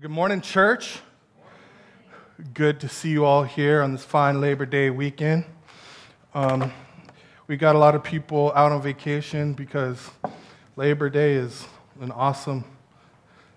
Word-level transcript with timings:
Good 0.00 0.10
morning, 0.10 0.40
church. 0.40 1.00
Good 2.54 2.80
to 2.80 2.88
see 2.88 3.10
you 3.10 3.26
all 3.26 3.44
here 3.44 3.82
on 3.82 3.92
this 3.92 4.02
fine 4.02 4.40
Labor 4.40 4.64
Day 4.64 4.88
weekend. 4.88 5.44
Um, 6.34 6.72
we 7.46 7.58
got 7.58 7.76
a 7.76 7.78
lot 7.78 7.94
of 7.94 8.02
people 8.02 8.52
out 8.56 8.72
on 8.72 8.80
vacation 8.80 9.52
because 9.52 10.10
Labor 10.76 11.10
Day 11.10 11.34
is 11.34 11.66
an 12.00 12.10
awesome 12.10 12.64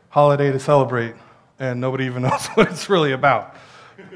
holiday 0.09 0.52
to 0.52 0.59
celebrate, 0.59 1.16
and 1.57 1.79
nobody 1.79 2.04
even 2.05 2.21
knows 2.23 2.47
what 2.47 2.70
it's 2.70 2.89
really 2.89 3.13
about. 3.13 3.55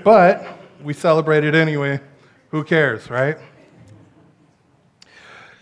But 0.04 0.46
we 0.84 0.94
celebrate 0.94 1.46
it 1.46 1.56
anyway. 1.56 2.02
Who 2.50 2.66
cares, 2.66 3.10
right? 3.10 3.38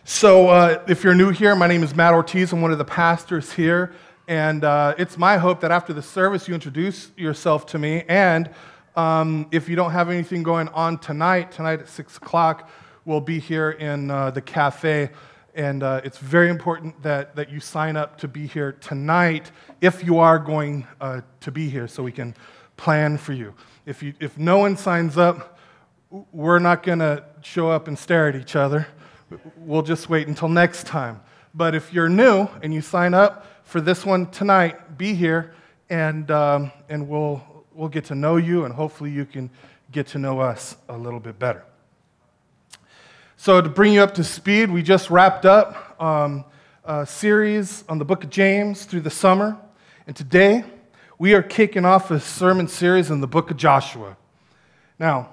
So, 0.04 0.48
uh, 0.48 0.84
if 0.88 1.04
you're 1.04 1.16
new 1.16 1.30
here, 1.30 1.56
my 1.56 1.68
name 1.68 1.84
is 1.84 1.96
Matt 1.96 2.16
Ortiz. 2.16 2.52
I'm 2.52 2.62
one 2.62 2.72
of 2.72 2.80
the 2.80 2.86
pastors 2.86 3.54
here. 3.54 3.94
And 4.28 4.66
uh, 4.66 4.94
it's 4.98 5.18
my 5.18 5.38
hope 5.38 5.62
that 5.62 5.72
after 5.72 5.94
the 5.94 6.02
service, 6.02 6.50
you 6.50 6.54
introduce 6.54 7.12
yourself 7.16 7.66
to 7.68 7.80
me. 7.80 8.04
And 8.10 8.50
um, 8.98 9.48
if 9.52 9.70
you 9.70 9.78
don't 9.78 9.92
have 9.92 10.10
anything 10.10 10.44
going 10.44 10.68
on 10.70 10.98
tonight, 10.98 11.54
tonight 11.54 11.80
at 11.80 11.88
6 11.88 12.18
o'clock, 12.18 12.70
we'll 13.06 13.22
be 13.22 13.40
here 13.40 13.72
in 13.72 14.12
uh, 14.12 14.32
the 14.32 14.42
cafe. 14.42 15.12
And 15.56 15.82
uh, 15.82 16.02
it's 16.04 16.18
very 16.18 16.50
important 16.50 17.02
that, 17.04 17.38
that 17.38 17.50
you 17.50 17.62
sign 17.62 17.96
up 17.96 18.18
to 18.18 18.28
be 18.28 18.48
here 18.48 18.74
tonight 18.74 19.52
if 19.80 20.04
you 20.04 20.20
are 20.20 20.40
going 20.40 20.86
uh, 21.00 21.22
to 21.40 21.52
be 21.52 21.70
here 21.70 21.88
so 21.88 22.04
we 22.04 22.12
can 22.12 22.36
plan 22.76 23.18
for 23.18 23.32
you. 23.32 23.54
If, 23.86 24.04
you. 24.04 24.14
if 24.20 24.38
no 24.38 24.58
one 24.58 24.76
signs 24.76 25.18
up, 25.18 25.58
we're 26.34 26.60
not 26.60 26.84
going 26.84 27.00
to 27.00 27.24
show 27.42 27.70
up 27.70 27.88
and 27.88 27.98
stare 27.98 28.28
at 28.28 28.36
each 28.36 28.58
other. 28.58 28.88
We'll 29.56 29.84
just 29.84 30.10
wait 30.10 30.28
until 30.28 30.50
next 30.50 30.86
time. 30.86 31.22
But 31.54 31.76
if 31.76 31.94
you're 31.94 32.10
new 32.10 32.48
and 32.62 32.74
you 32.74 32.82
sign 32.82 33.14
up, 33.14 33.46
for 33.68 33.82
this 33.82 34.06
one 34.06 34.28
tonight, 34.28 34.98
be 34.98 35.14
here 35.14 35.54
and, 35.90 36.32
um, 36.32 36.72
and 36.88 37.10
we'll, 37.10 37.44
we'll 37.74 37.90
get 37.90 38.06
to 38.06 38.16
know 38.16 38.38
you 38.38 38.64
and 38.64 38.74
hopefully 38.74 39.12
you 39.12 39.26
can 39.26 39.50
get 39.92 40.08
to 40.08 40.20
know 40.20 40.40
us 40.40 40.78
a 40.88 40.98
little 40.98 41.20
bit 41.20 41.38
better. 41.38 41.66
So, 43.36 43.60
to 43.62 43.68
bring 43.68 43.94
you 43.94 44.02
up 44.02 44.14
to 44.14 44.24
speed, 44.24 44.72
we 44.72 44.82
just 44.82 45.10
wrapped 45.10 45.46
up 45.46 46.02
um, 46.02 46.46
a 46.86 47.06
series 47.06 47.84
on 47.90 48.00
the 48.00 48.06
book 48.06 48.24
of 48.24 48.30
James 48.30 48.86
through 48.86 49.02
the 49.02 49.10
summer. 49.10 49.58
And 50.08 50.16
today, 50.16 50.64
we 51.20 51.34
are 51.34 51.44
kicking 51.44 51.84
off 51.84 52.10
a 52.10 52.22
sermon 52.22 52.70
series 52.70 53.12
in 53.12 53.20
the 53.20 53.28
book 53.28 53.52
of 53.52 53.58
Joshua. 53.58 54.16
Now, 54.98 55.30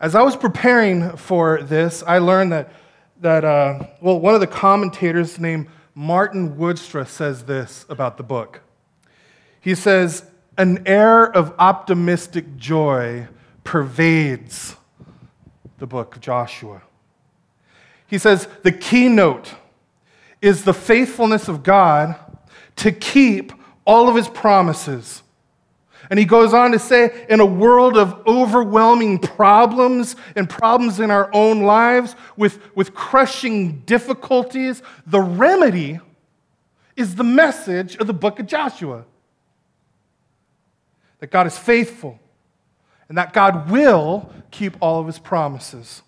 as 0.00 0.16
I 0.16 0.22
was 0.22 0.34
preparing 0.34 1.16
for 1.16 1.62
this, 1.62 2.02
I 2.04 2.18
learned 2.18 2.50
that, 2.50 2.72
that 3.20 3.44
uh, 3.44 3.86
well, 4.00 4.18
one 4.18 4.34
of 4.34 4.40
the 4.40 4.48
commentators 4.48 5.38
named 5.38 5.68
Marten 5.94 6.56
Woudstra 6.56 7.06
says 7.06 7.44
this 7.44 7.86
about 7.88 8.16
the 8.16 8.22
book. 8.22 8.60
He 9.60 9.74
says, 9.74 10.24
An 10.58 10.82
air 10.86 11.24
of 11.24 11.54
optimistic 11.58 12.56
joy 12.56 13.28
pervades 13.62 14.76
the 15.78 15.86
book 15.86 16.16
of 16.16 16.22
Joshua. 16.22 16.82
He 18.06 18.18
says, 18.18 18.48
The 18.62 18.72
keynote 18.72 19.54
is 20.40 20.64
the 20.64 20.74
faithfulness 20.74 21.48
of 21.48 21.62
God 21.62 22.16
to 22.76 22.92
keep 22.92 23.52
all 23.86 24.08
of 24.08 24.16
his 24.16 24.28
promises 24.28 25.23
and 26.10 26.18
he 26.18 26.24
goes 26.24 26.52
on 26.52 26.72
to 26.72 26.78
say, 26.78 27.26
in 27.28 27.40
a 27.40 27.46
world 27.46 27.96
of 27.96 28.26
overwhelming 28.26 29.18
problems 29.18 30.16
and 30.36 30.48
problems 30.48 31.00
in 31.00 31.10
our 31.10 31.30
own 31.32 31.62
lives 31.62 32.14
with, 32.36 32.58
with 32.76 32.94
crushing 32.94 33.80
difficulties, 33.80 34.82
the 35.06 35.20
remedy 35.20 36.00
is 36.96 37.14
the 37.14 37.24
message 37.24 37.96
of 37.96 38.06
the 38.06 38.14
book 38.14 38.38
of 38.38 38.46
Joshua 38.46 39.04
that 41.20 41.30
God 41.30 41.46
is 41.46 41.56
faithful 41.56 42.18
and 43.08 43.18
that 43.18 43.32
God 43.32 43.70
will 43.70 44.30
keep 44.50 44.76
all 44.80 45.00
of 45.00 45.06
his 45.06 45.18
promises. 45.18 46.02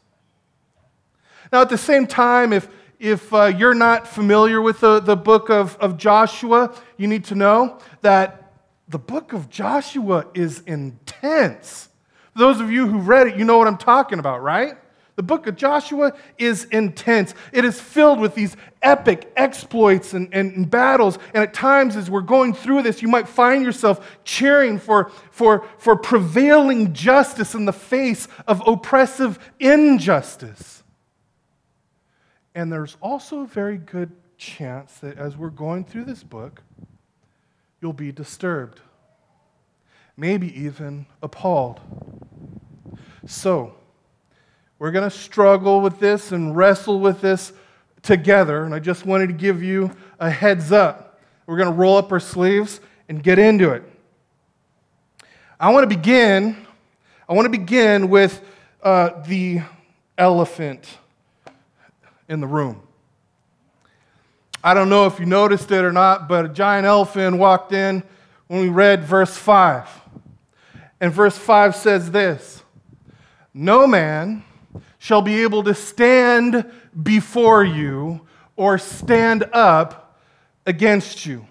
Now, 1.53 1.63
at 1.63 1.69
the 1.69 1.79
same 1.79 2.07
time, 2.07 2.53
if, 2.53 2.69
if 2.99 3.33
uh, 3.33 3.45
you're 3.45 3.75
not 3.75 4.07
familiar 4.07 4.61
with 4.61 4.81
the, 4.81 5.01
the 5.01 5.17
book 5.17 5.49
of, 5.49 5.77
of 5.79 5.97
Joshua, 5.97 6.75
you 6.97 7.07
need 7.07 7.25
to 7.25 7.35
know 7.35 7.79
that 8.03 8.46
the 8.89 8.99
book 8.99 9.33
of 9.33 9.51
Joshua 9.51 10.27
is 10.35 10.61
intense. 10.61 11.89
For 12.33 12.39
those 12.39 12.61
of 12.61 12.71
you 12.71 12.87
who've 12.87 13.07
read 13.07 13.27
it, 13.27 13.37
you 13.37 13.45
know 13.45 13.59
what 13.59 13.67
I'm 13.67 13.79
talking 13.79 14.19
about, 14.19 14.43
right? 14.43 14.77
The 15.17 15.23
book 15.23 15.47
of 15.47 15.57
Joshua 15.57 16.13
is 16.37 16.65
intense. 16.65 17.35
It 17.51 17.65
is 17.65 17.81
filled 17.81 18.21
with 18.21 18.35
these 18.35 18.55
epic 18.83 19.33
exploits 19.35 20.13
and, 20.13 20.29
and, 20.33 20.55
and, 20.55 20.71
battles. 20.71 21.19
And 21.33 21.43
at 21.43 21.55
times, 21.55 21.97
as 21.97 22.11
we're 22.11 22.21
going 22.21 22.53
through 22.53 22.83
this, 22.83 23.01
you 23.01 23.09
might 23.09 23.27
find 23.27 23.65
yourself 23.65 24.19
cheering 24.25 24.79
for, 24.79 25.11
for, 25.31 25.67
for 25.79 25.97
prevailing 25.97 26.93
justice 26.93 27.55
in 27.55 27.65
the 27.65 27.73
face 27.73 28.29
of 28.47 28.63
oppressive 28.69 29.39
injustice. 29.59 30.85
And 32.55 32.71
there's 32.71 32.99
also 33.01 33.41
a 33.41 33.47
very 33.47 33.79
good 33.79 34.13
chance 34.37 34.99
that 34.99 35.17
as 35.17 35.35
we're 35.35 35.49
going 35.49 35.85
through 35.85 36.05
this 36.05 36.23
book, 36.23 36.63
you'll 37.87 37.93
be 37.93 38.11
disturbed, 38.11 38.81
maybe 40.17 40.53
even 40.61 41.07
appalled. 41.23 41.79
So, 43.29 43.77
we're 44.81 44.91
going 44.91 45.09
to 45.09 45.17
struggle 45.17 45.81
with 45.81 46.01
this 46.01 46.33
and 46.33 46.57
wrestle 46.57 46.99
with 46.99 47.21
this 47.21 47.53
together, 48.03 48.65
and 48.65 48.75
I 48.75 48.81
just 48.81 49.07
wanted 49.07 49.29
to 49.29 49.35
give 49.35 49.63
you 49.63 49.93
a 50.19 50.29
heads 50.29 50.73
up. 50.73 51.21
We're 51.47 51.59
going 51.59 51.69
to 51.73 51.79
roll 51.79 51.97
up 51.97 52.11
our 52.11 52.19
sleeves 52.19 52.81
and 53.09 53.23
get 53.23 53.39
into 53.39 53.71
it. 53.71 53.85
I 55.61 55.71
want 55.71 55.89
to 55.89 55.97
begin. 55.97 56.57
I 57.29 57.35
want 57.35 57.47
to 57.47 57.57
begin 57.57 58.09
with 58.09 58.43
uh, 58.83 59.23
the 59.29 59.61
elephant 60.19 60.89
in 62.29 62.41
the 62.41 62.49
room. 62.49 62.83
I 64.67 64.75
don't 64.75 64.89
know 64.89 65.07
if 65.07 65.21
you 65.21 65.27
noticed 65.27 65.71
it 65.71 65.85
or 65.85 65.93
not, 65.93 66.27
but 66.27 66.45
a 66.45 66.49
giant 66.49 66.89
elephant 66.89 67.39
walked 67.39 67.73
in 67.73 68.03
when 68.49 68.63
we 68.63 68.69
read 68.69 69.05
verse 69.05 69.37
5. 69.37 69.89
And 71.01 71.13
verse 71.13 71.39
5 71.39 71.77
says 71.77 72.11
this 72.11 72.65
No 73.55 73.87
man 73.87 74.43
shall 74.99 75.23
be 75.23 75.45
able 75.45 75.63
to 75.63 75.73
stand 75.73 76.69
before 77.01 77.63
you 77.63 78.27
or 78.57 78.77
stand 78.77 79.45
up 79.53 80.19
against 80.67 81.25
you. 81.27 81.47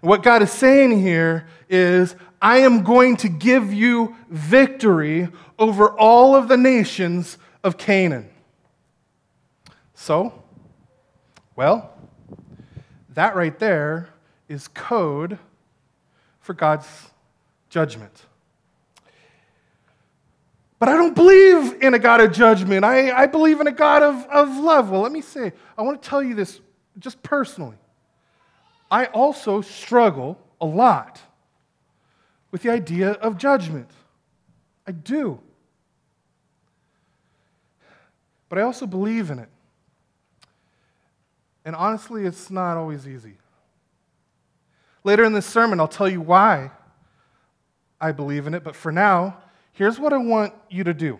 And 0.00 0.08
what 0.08 0.22
God 0.22 0.42
is 0.42 0.52
saying 0.52 1.00
here 1.00 1.48
is, 1.68 2.14
I 2.40 2.58
am 2.58 2.84
going 2.84 3.16
to 3.16 3.28
give 3.28 3.72
you 3.72 4.14
victory 4.30 5.26
over 5.58 5.90
all 5.90 6.36
of 6.36 6.46
the 6.46 6.56
nations 6.56 7.36
of 7.64 7.76
Canaan. 7.76 8.30
So, 9.96 10.44
well, 11.56 11.94
that 13.16 13.34
right 13.34 13.58
there 13.58 14.10
is 14.46 14.68
code 14.68 15.38
for 16.40 16.52
God's 16.52 16.86
judgment. 17.70 18.26
But 20.78 20.90
I 20.90 20.92
don't 20.92 21.14
believe 21.14 21.82
in 21.82 21.94
a 21.94 21.98
God 21.98 22.20
of 22.20 22.32
judgment. 22.32 22.84
I, 22.84 23.10
I 23.10 23.26
believe 23.26 23.58
in 23.60 23.66
a 23.66 23.72
God 23.72 24.02
of, 24.02 24.26
of 24.26 24.56
love. 24.58 24.90
Well, 24.90 25.00
let 25.00 25.12
me 25.12 25.22
say, 25.22 25.54
I 25.78 25.82
want 25.82 26.00
to 26.02 26.08
tell 26.08 26.22
you 26.22 26.34
this 26.34 26.60
just 26.98 27.22
personally. 27.22 27.78
I 28.90 29.06
also 29.06 29.62
struggle 29.62 30.38
a 30.60 30.66
lot 30.66 31.18
with 32.50 32.62
the 32.62 32.70
idea 32.70 33.12
of 33.12 33.38
judgment. 33.38 33.90
I 34.86 34.92
do. 34.92 35.40
But 38.50 38.58
I 38.58 38.62
also 38.62 38.86
believe 38.86 39.30
in 39.30 39.38
it. 39.38 39.48
And 41.66 41.74
honestly, 41.74 42.24
it's 42.24 42.48
not 42.48 42.76
always 42.76 43.08
easy. 43.08 43.34
Later 45.02 45.24
in 45.24 45.32
this 45.32 45.46
sermon, 45.46 45.80
I'll 45.80 45.88
tell 45.88 46.08
you 46.08 46.20
why 46.20 46.70
I 48.00 48.12
believe 48.12 48.46
in 48.46 48.54
it, 48.54 48.62
but 48.62 48.76
for 48.76 48.92
now, 48.92 49.38
here's 49.72 49.98
what 49.98 50.12
I 50.12 50.18
want 50.18 50.54
you 50.70 50.84
to 50.84 50.94
do. 50.94 51.18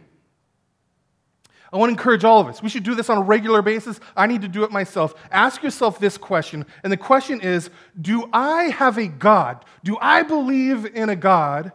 I 1.72 1.78
want 1.78 1.90
to 1.90 1.94
encourage 1.94 2.22
all 2.22 2.40
of 2.40 2.46
us. 2.46 2.62
We 2.62 2.68
should 2.68 2.84
do 2.84 2.94
this 2.94 3.10
on 3.10 3.18
a 3.18 3.22
regular 3.22 3.60
basis. 3.60 3.98
I 4.16 4.28
need 4.28 4.42
to 4.42 4.48
do 4.48 4.62
it 4.62 4.70
myself. 4.70 5.14
Ask 5.32 5.64
yourself 5.64 5.98
this 5.98 6.16
question, 6.16 6.64
and 6.84 6.92
the 6.92 6.96
question 6.96 7.40
is 7.40 7.68
Do 8.00 8.28
I 8.32 8.64
have 8.64 8.98
a 8.98 9.08
God? 9.08 9.64
Do 9.82 9.98
I 10.00 10.22
believe 10.22 10.86
in 10.86 11.08
a 11.08 11.16
God 11.16 11.72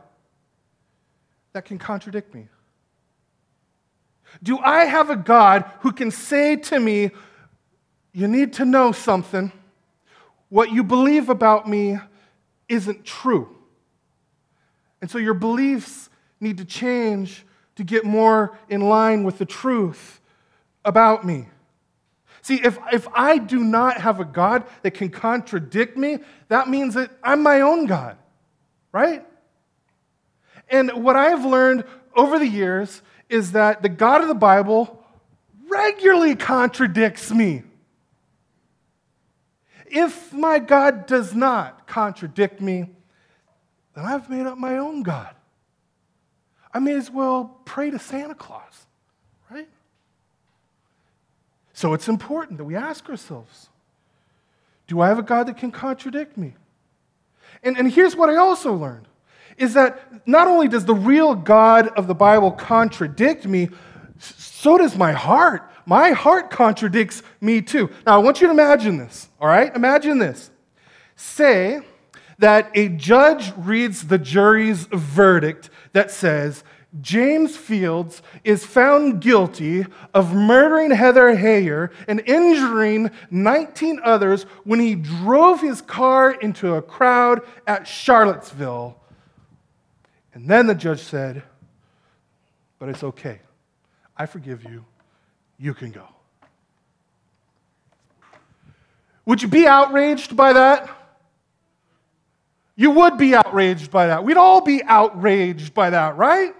that 1.52 1.66
can 1.66 1.78
contradict 1.78 2.34
me? 2.34 2.48
Do 4.42 4.60
I 4.60 4.86
have 4.86 5.10
a 5.10 5.18
God 5.18 5.70
who 5.82 5.92
can 5.92 6.10
say 6.10 6.56
to 6.56 6.80
me, 6.80 7.12
you 8.14 8.28
need 8.28 8.54
to 8.54 8.66
know 8.66 8.92
something. 8.92 9.52
What 10.50 10.72
you 10.72 10.84
believe 10.84 11.30
about 11.30 11.68
me 11.68 11.98
isn't 12.68 13.06
true. 13.06 13.56
And 15.02 15.10
so 15.10 15.18
your 15.18 15.34
beliefs 15.34 16.10
need 16.40 16.58
to 16.58 16.66
change 16.66 17.46
to 17.76 17.84
get 17.84 18.04
more 18.04 18.58
in 18.70 18.82
line 18.82 19.24
with 19.24 19.38
the 19.38 19.46
truth 19.46 20.20
about 20.84 21.26
me. 21.26 21.48
See, 22.42 22.56
if, 22.56 22.78
if 22.92 23.08
I 23.14 23.38
do 23.38 23.64
not 23.64 24.02
have 24.02 24.20
a 24.20 24.26
God 24.26 24.66
that 24.82 24.92
can 24.92 25.10
contradict 25.10 25.96
me, 25.96 26.20
that 26.48 26.68
means 26.68 26.96
that 26.96 27.12
I'm 27.24 27.44
my 27.44 27.62
own 27.62 27.86
God. 27.86 28.18
right? 28.92 29.26
And 30.70 31.04
what 31.04 31.16
I 31.16 31.30
have 31.30 31.46
learned 31.46 31.84
over 32.16 32.40
the 32.40 32.48
years 32.48 33.02
is 33.30 33.52
that 33.54 33.82
the 33.82 33.90
God 33.90 34.22
of 34.22 34.28
the 34.28 34.34
Bible 34.34 35.04
regularly 35.70 36.36
contradicts 36.36 37.32
me. 37.32 37.64
If 39.92 40.32
my 40.32 40.58
God 40.60 41.06
does 41.06 41.36
not 41.36 41.86
contradict 41.86 42.62
me, 42.62 42.90
then 43.94 44.06
I've 44.06 44.30
made 44.30 44.46
up 44.46 44.58
my 44.58 44.78
own 44.78 45.04
God. 45.04 45.36
I 46.74 46.80
may 46.80 46.94
as 46.94 47.12
well 47.12 47.60
pray 47.66 47.92
to 47.92 48.00
Santa 48.00 48.34
Claus, 48.34 48.86
right? 49.50 49.68
So 51.74 51.94
it's 51.94 52.08
important 52.08 52.58
that 52.58 52.64
we 52.64 52.76
ask 52.76 53.10
ourselves 53.10 53.68
do 54.88 55.00
I 55.02 55.08
have 55.08 55.20
a 55.20 55.24
God 55.24 55.48
that 55.48 55.58
can 55.58 55.72
contradict 55.72 56.38
me? 56.38 56.54
And, 57.64 57.78
and 57.78 57.92
here's 57.92 58.16
what 58.16 58.30
I 58.30 58.36
also 58.38 58.74
learned 58.74 59.08
is 59.58 59.74
that 59.74 60.28
not 60.28 60.48
only 60.48 60.68
does 60.68 60.86
the 60.86 60.96
real 60.96 61.36
God 61.36 61.90
of 61.90 62.08
the 62.08 62.16
Bible 62.16 62.52
contradict 62.52 63.46
me, 63.46 63.70
so 64.22 64.78
does 64.78 64.96
my 64.96 65.12
heart. 65.12 65.70
My 65.86 66.12
heart 66.12 66.52
contradicts 66.52 67.24
me 67.42 67.62
too. 67.62 67.90
Now, 68.06 68.16
I 68.16 68.18
want 68.24 68.40
you 68.42 68.48
to 68.48 68.54
imagine 68.54 68.98
this, 68.98 69.30
all 69.40 69.48
right? 69.48 69.76
Imagine 69.76 70.20
this. 70.20 70.52
Say 71.16 71.82
that 72.38 72.72
a 72.76 72.90
judge 72.90 73.54
reads 73.58 74.08
the 74.08 74.18
jury's 74.18 74.86
verdict 74.86 75.70
that 75.94 76.12
says, 76.12 76.64
James 77.00 77.56
Fields 77.56 78.22
is 78.44 78.66
found 78.66 79.22
guilty 79.22 79.86
of 80.14 80.36
murdering 80.36 80.92
Heather 80.92 81.36
Heyer 81.36 81.90
and 82.08 82.22
injuring 82.26 83.12
19 83.30 84.02
others 84.04 84.44
when 84.66 84.80
he 84.80 84.96
drove 84.96 85.62
his 85.62 85.82
car 85.82 86.32
into 86.32 86.74
a 86.76 86.82
crowd 86.82 87.42
at 87.66 87.88
Charlottesville. 87.88 89.00
And 90.34 90.50
then 90.50 90.68
the 90.68 90.76
judge 90.76 91.02
said, 91.02 91.44
But 92.78 92.90
it's 92.90 93.04
okay. 93.04 93.40
I 94.18 94.26
forgive 94.26 94.64
you. 94.64 94.86
You 95.58 95.74
can 95.74 95.92
go. 95.92 96.08
Would 99.26 99.42
you 99.42 99.48
be 99.48 99.68
outraged 99.68 100.36
by 100.36 100.54
that? 100.54 100.90
You 102.76 102.92
would 102.92 103.18
be 103.18 103.36
outraged 103.36 103.92
by 103.92 104.08
that. 104.08 104.24
We'd 104.24 104.38
all 104.38 104.62
be 104.62 104.82
outraged 104.84 105.74
by 105.74 105.92
that, 105.92 106.18
right? 106.18 106.56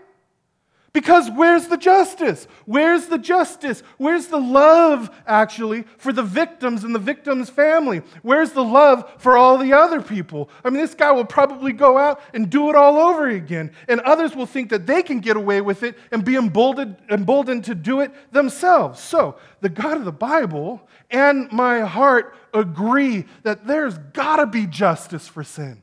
Because 0.94 1.32
where's 1.32 1.68
the 1.68 1.78
justice? 1.78 2.48
Where's 2.66 3.06
the 3.06 3.18
justice? 3.18 3.82
Where's 3.98 4.28
the 4.28 4.40
love, 4.40 5.10
actually, 5.26 5.86
for 5.98 6.12
the 6.12 6.24
victims 6.24 6.84
and 6.84 6.94
the 6.94 7.00
victim's 7.00 7.50
family? 7.50 8.02
Where's 8.24 8.52
the 8.52 8.64
love 8.64 9.10
for 9.18 9.38
all 9.38 9.58
the 9.58 9.72
other 9.72 10.02
people? 10.02 10.50
I 10.66 10.70
mean, 10.70 10.82
this 10.82 10.94
guy 10.94 11.14
will 11.14 11.24
probably 11.24 11.72
go 11.72 11.98
out 11.98 12.20
and 12.34 12.50
do 12.50 12.70
it 12.70 12.76
all 12.76 12.98
over 12.98 13.30
again, 13.30 13.72
and 13.88 14.02
others 14.02 14.36
will 14.36 14.46
think 14.46 14.70
that 14.72 14.86
they 14.86 15.02
can 15.02 15.22
get 15.22 15.38
away 15.38 15.62
with 15.62 15.84
it 15.84 15.98
and 16.12 16.26
be 16.26 16.36
emboldened, 16.36 16.98
emboldened 17.10 17.64
to 17.66 17.76
do 17.76 18.02
it 18.02 18.12
themselves. 18.34 19.00
So, 19.00 19.38
the 19.62 19.70
God 19.70 19.96
of 19.96 20.04
the 20.04 20.12
Bible 20.12 20.86
and 21.10 21.50
my 21.54 21.82
heart 21.82 22.36
agree 22.54 23.26
that 23.44 23.66
there's 23.66 23.98
got 23.98 24.38
to 24.38 24.46
be 24.46 24.68
justice 24.68 25.26
for 25.26 25.46
sin. 25.46 25.82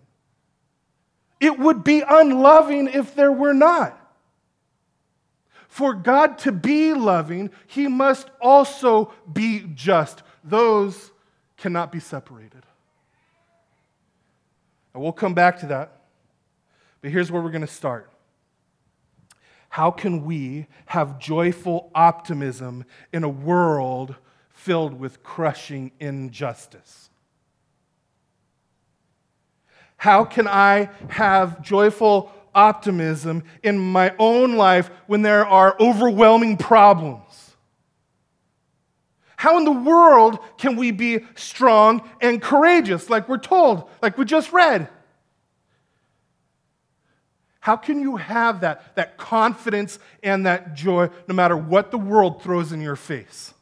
It 1.40 1.58
would 1.58 1.82
be 1.82 2.02
unloving 2.06 2.88
if 2.88 3.14
there 3.14 3.32
were 3.32 3.54
not. 3.54 3.97
For 5.68 5.94
God 5.94 6.38
to 6.38 6.52
be 6.52 6.94
loving, 6.94 7.50
he 7.66 7.86
must 7.86 8.28
also 8.40 9.12
be 9.30 9.64
just. 9.74 10.22
Those 10.42 11.12
cannot 11.56 11.92
be 11.92 12.00
separated. 12.00 12.62
And 14.94 15.02
we'll 15.02 15.12
come 15.12 15.34
back 15.34 15.60
to 15.60 15.66
that. 15.66 15.92
But 17.02 17.10
here's 17.10 17.30
where 17.30 17.40
we're 17.42 17.50
going 17.50 17.60
to 17.60 17.66
start. 17.66 18.10
How 19.68 19.90
can 19.90 20.24
we 20.24 20.66
have 20.86 21.18
joyful 21.18 21.90
optimism 21.94 22.84
in 23.12 23.22
a 23.22 23.28
world 23.28 24.16
filled 24.50 24.98
with 24.98 25.22
crushing 25.22 25.92
injustice? 26.00 27.10
How 29.98 30.24
can 30.24 30.48
I 30.48 30.90
have 31.10 31.60
joyful 31.60 32.32
optimism 32.58 33.44
in 33.62 33.78
my 33.78 34.12
own 34.18 34.56
life 34.56 34.90
when 35.06 35.22
there 35.22 35.46
are 35.46 35.76
overwhelming 35.78 36.56
problems? 36.56 37.22
How 39.36 39.56
in 39.56 39.64
the 39.64 39.70
world 39.70 40.40
can 40.58 40.74
we 40.74 40.90
be 40.90 41.20
strong 41.36 42.02
and 42.20 42.42
courageous, 42.42 43.08
like 43.08 43.28
we're 43.28 43.38
told, 43.38 43.88
like 44.02 44.18
we 44.18 44.24
just 44.24 44.52
read? 44.52 44.88
How 47.60 47.76
can 47.76 48.00
you 48.00 48.16
have 48.16 48.62
that, 48.62 48.96
that 48.96 49.16
confidence 49.16 50.00
and 50.24 50.46
that 50.46 50.74
joy 50.74 51.10
no 51.28 51.34
matter 51.34 51.56
what 51.56 51.92
the 51.92 51.98
world 51.98 52.42
throws 52.42 52.72
in 52.72 52.80
your 52.80 52.96
face? 52.96 53.54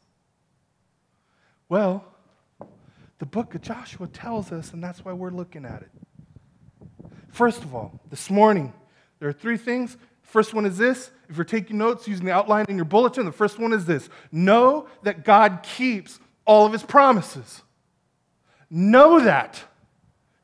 Well, 1.69 2.03
the 3.19 3.25
book 3.25 3.53
of 3.53 3.61
Joshua 3.61 4.07
tells 4.07 4.51
us, 4.51 4.73
and 4.73 4.83
that's 4.83 5.05
why 5.05 5.13
we're 5.13 5.29
looking 5.29 5.65
at 5.65 5.83
it. 5.83 5.89
First 7.29 7.63
of 7.63 7.75
all, 7.75 7.99
this 8.09 8.29
morning, 8.31 8.73
there 9.19 9.29
are 9.29 9.33
three 9.33 9.57
things. 9.57 9.97
First 10.23 10.53
one 10.53 10.65
is 10.65 10.77
this. 10.77 11.11
If 11.29 11.35
you're 11.35 11.45
taking 11.45 11.77
notes 11.77 12.07
using 12.07 12.25
the 12.25 12.31
outline 12.31 12.65
in 12.69 12.75
your 12.75 12.85
bulletin, 12.85 13.25
the 13.25 13.31
first 13.31 13.59
one 13.59 13.73
is 13.73 13.85
this 13.85 14.09
know 14.31 14.87
that 15.03 15.23
God 15.23 15.63
keeps 15.63 16.19
all 16.45 16.65
of 16.65 16.73
his 16.73 16.83
promises. 16.83 17.63
Know 18.69 19.19
that. 19.19 19.61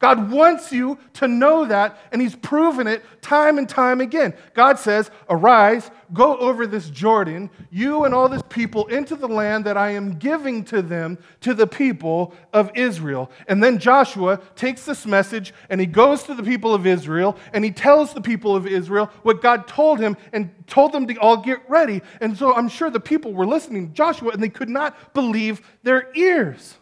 God 0.03 0.33
wants 0.33 0.73
you 0.73 0.97
to 1.13 1.29
know 1.29 1.63
that, 1.63 1.97
and 2.11 2.21
He's 2.21 2.35
proven 2.35 2.87
it 2.87 3.05
time 3.21 3.57
and 3.57 3.69
time 3.69 4.01
again. 4.01 4.33
God 4.53 4.77
says, 4.77 5.09
Arise, 5.29 5.89
go 6.11 6.35
over 6.39 6.67
this 6.67 6.89
Jordan, 6.89 7.49
you 7.71 8.03
and 8.03 8.13
all 8.13 8.27
this 8.27 8.41
people, 8.49 8.85
into 8.87 9.15
the 9.15 9.29
land 9.29 9.63
that 9.63 9.77
I 9.77 9.91
am 9.91 10.19
giving 10.19 10.65
to 10.65 10.81
them, 10.81 11.17
to 11.39 11.53
the 11.53 11.65
people 11.65 12.35
of 12.51 12.69
Israel. 12.75 13.31
And 13.47 13.63
then 13.63 13.79
Joshua 13.79 14.41
takes 14.57 14.83
this 14.83 15.05
message 15.05 15.53
and 15.69 15.79
he 15.79 15.87
goes 15.87 16.23
to 16.23 16.35
the 16.35 16.43
people 16.43 16.73
of 16.73 16.85
Israel 16.85 17.37
and 17.53 17.63
he 17.63 17.71
tells 17.71 18.13
the 18.13 18.19
people 18.19 18.57
of 18.57 18.67
Israel 18.67 19.09
what 19.21 19.41
God 19.41 19.69
told 19.69 20.01
him 20.01 20.17
and 20.33 20.51
told 20.67 20.91
them 20.91 21.07
to 21.07 21.15
all 21.15 21.37
get 21.37 21.61
ready. 21.69 22.01
And 22.19 22.37
so 22.37 22.53
I'm 22.53 22.67
sure 22.67 22.89
the 22.89 22.99
people 22.99 23.31
were 23.33 23.47
listening 23.47 23.87
to 23.87 23.93
Joshua 23.93 24.31
and 24.31 24.43
they 24.43 24.49
could 24.49 24.67
not 24.67 25.13
believe 25.13 25.61
their 25.81 26.11
ears. 26.13 26.75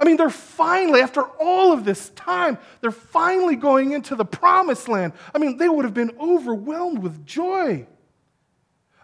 I 0.00 0.04
mean, 0.04 0.16
they're 0.16 0.30
finally, 0.30 1.00
after 1.00 1.22
all 1.22 1.72
of 1.72 1.84
this 1.84 2.10
time, 2.10 2.58
they're 2.80 2.90
finally 2.90 3.56
going 3.56 3.92
into 3.92 4.16
the 4.16 4.24
promised 4.24 4.88
land. 4.88 5.12
I 5.34 5.38
mean, 5.38 5.56
they 5.56 5.68
would 5.68 5.84
have 5.84 5.94
been 5.94 6.16
overwhelmed 6.18 6.98
with 6.98 7.24
joy. 7.24 7.86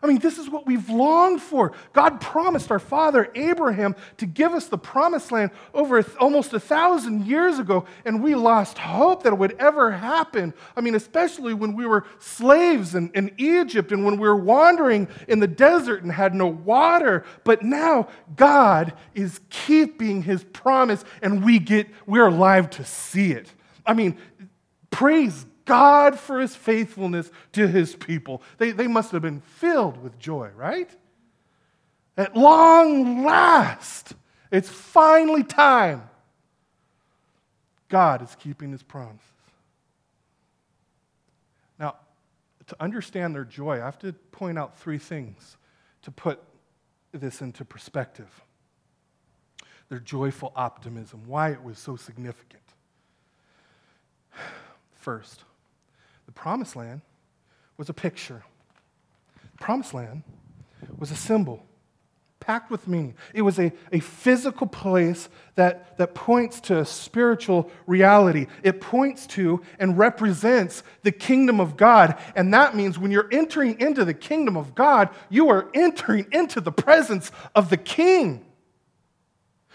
I 0.02 0.06
mean, 0.06 0.18
this 0.18 0.38
is 0.38 0.48
what 0.48 0.66
we've 0.66 0.88
longed 0.88 1.42
for. 1.42 1.72
God 1.92 2.22
promised 2.22 2.70
our 2.70 2.78
father 2.78 3.30
Abraham 3.34 3.94
to 4.16 4.24
give 4.24 4.52
us 4.52 4.66
the 4.66 4.78
promised 4.78 5.30
land 5.30 5.50
over 5.74 6.02
almost 6.18 6.54
a 6.54 6.60
thousand 6.60 7.26
years 7.26 7.58
ago, 7.58 7.84
and 8.06 8.22
we 8.22 8.34
lost 8.34 8.78
hope 8.78 9.24
that 9.24 9.34
it 9.34 9.38
would 9.38 9.56
ever 9.58 9.90
happen. 9.90 10.54
I 10.74 10.80
mean, 10.80 10.94
especially 10.94 11.52
when 11.52 11.76
we 11.76 11.84
were 11.84 12.06
slaves 12.18 12.94
in, 12.94 13.10
in 13.14 13.32
Egypt 13.36 13.92
and 13.92 14.04
when 14.04 14.14
we 14.14 14.26
were 14.26 14.36
wandering 14.36 15.06
in 15.28 15.38
the 15.38 15.46
desert 15.46 16.02
and 16.02 16.10
had 16.10 16.34
no 16.34 16.46
water. 16.46 17.24
But 17.44 17.62
now 17.62 18.08
God 18.36 18.94
is 19.14 19.40
keeping 19.50 20.22
his 20.22 20.44
promise, 20.44 21.04
and 21.20 21.44
we 21.44 21.58
get 21.58 21.88
we're 22.06 22.28
alive 22.28 22.70
to 22.70 22.86
see 22.86 23.32
it. 23.32 23.52
I 23.84 23.92
mean, 23.92 24.16
praise 24.90 25.44
God 25.70 26.18
for 26.18 26.40
his 26.40 26.56
faithfulness 26.56 27.30
to 27.52 27.68
his 27.68 27.94
people. 27.94 28.42
They, 28.58 28.72
they 28.72 28.88
must 28.88 29.12
have 29.12 29.22
been 29.22 29.40
filled 29.40 30.02
with 30.02 30.18
joy, 30.18 30.50
right? 30.56 30.90
At 32.16 32.36
long 32.36 33.24
last, 33.24 34.14
it's 34.50 34.68
finally 34.68 35.44
time. 35.44 36.10
God 37.88 38.20
is 38.20 38.34
keeping 38.40 38.72
his 38.72 38.82
promises. 38.82 39.22
Now, 41.78 41.94
to 42.66 42.76
understand 42.82 43.36
their 43.36 43.44
joy, 43.44 43.80
I 43.80 43.84
have 43.84 43.98
to 44.00 44.12
point 44.12 44.58
out 44.58 44.76
three 44.76 44.98
things 44.98 45.56
to 46.02 46.10
put 46.10 46.40
this 47.12 47.42
into 47.42 47.64
perspective. 47.64 48.42
Their 49.88 50.00
joyful 50.00 50.52
optimism, 50.56 51.22
why 51.26 51.50
it 51.50 51.62
was 51.62 51.78
so 51.78 51.94
significant. 51.94 52.64
First, 54.94 55.44
the 56.30 56.34
promised 56.34 56.76
land 56.76 57.00
was 57.76 57.88
a 57.88 57.92
picture. 57.92 58.44
The 59.42 59.58
promised 59.58 59.92
land 59.92 60.22
was 60.96 61.10
a 61.10 61.16
symbol 61.16 61.66
packed 62.38 62.70
with 62.70 62.86
meaning. 62.86 63.14
It 63.34 63.42
was 63.42 63.58
a, 63.58 63.72
a 63.90 63.98
physical 63.98 64.68
place 64.68 65.28
that, 65.56 65.98
that 65.98 66.14
points 66.14 66.60
to 66.62 66.78
a 66.78 66.84
spiritual 66.84 67.68
reality. 67.88 68.46
It 68.62 68.80
points 68.80 69.26
to 69.28 69.60
and 69.80 69.98
represents 69.98 70.84
the 71.02 71.10
kingdom 71.10 71.60
of 71.60 71.76
God. 71.76 72.16
And 72.36 72.54
that 72.54 72.76
means 72.76 72.96
when 72.96 73.10
you're 73.10 73.28
entering 73.32 73.80
into 73.80 74.04
the 74.04 74.14
kingdom 74.14 74.56
of 74.56 74.76
God, 74.76 75.08
you 75.30 75.48
are 75.48 75.68
entering 75.74 76.28
into 76.30 76.60
the 76.60 76.72
presence 76.72 77.32
of 77.56 77.70
the 77.70 77.76
king. 77.76 78.46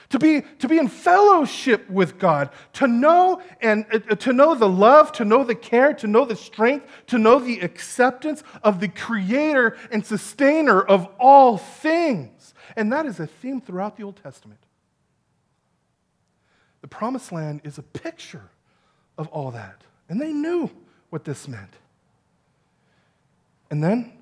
To 0.09 0.19
be, 0.19 0.41
to 0.59 0.67
be 0.67 0.77
in 0.77 0.87
fellowship 0.87 1.89
with 1.89 2.19
God, 2.19 2.49
to 2.73 2.87
know 2.87 3.41
and 3.61 3.85
uh, 3.91 4.15
to 4.15 4.33
know 4.33 4.55
the 4.55 4.69
love, 4.69 5.11
to 5.13 5.25
know 5.25 5.43
the 5.43 5.55
care, 5.55 5.93
to 5.95 6.07
know 6.07 6.25
the 6.25 6.35
strength, 6.35 6.87
to 7.07 7.17
know 7.17 7.39
the 7.39 7.59
acceptance 7.59 8.43
of 8.63 8.79
the 8.79 8.87
creator 8.87 9.77
and 9.91 10.05
sustainer 10.05 10.81
of 10.81 11.07
all 11.19 11.57
things. 11.57 12.53
And 12.75 12.91
that 12.93 13.05
is 13.05 13.19
a 13.19 13.27
theme 13.27 13.61
throughout 13.61 13.97
the 13.97 14.03
Old 14.03 14.17
Testament. 14.21 14.59
The 16.81 16.87
promised 16.87 17.31
land 17.31 17.61
is 17.63 17.77
a 17.77 17.83
picture 17.83 18.49
of 19.17 19.27
all 19.29 19.51
that. 19.51 19.81
And 20.07 20.21
they 20.21 20.33
knew 20.33 20.69
what 21.09 21.23
this 21.23 21.47
meant. 21.47 21.73
And 23.71 23.83
then 23.83 24.13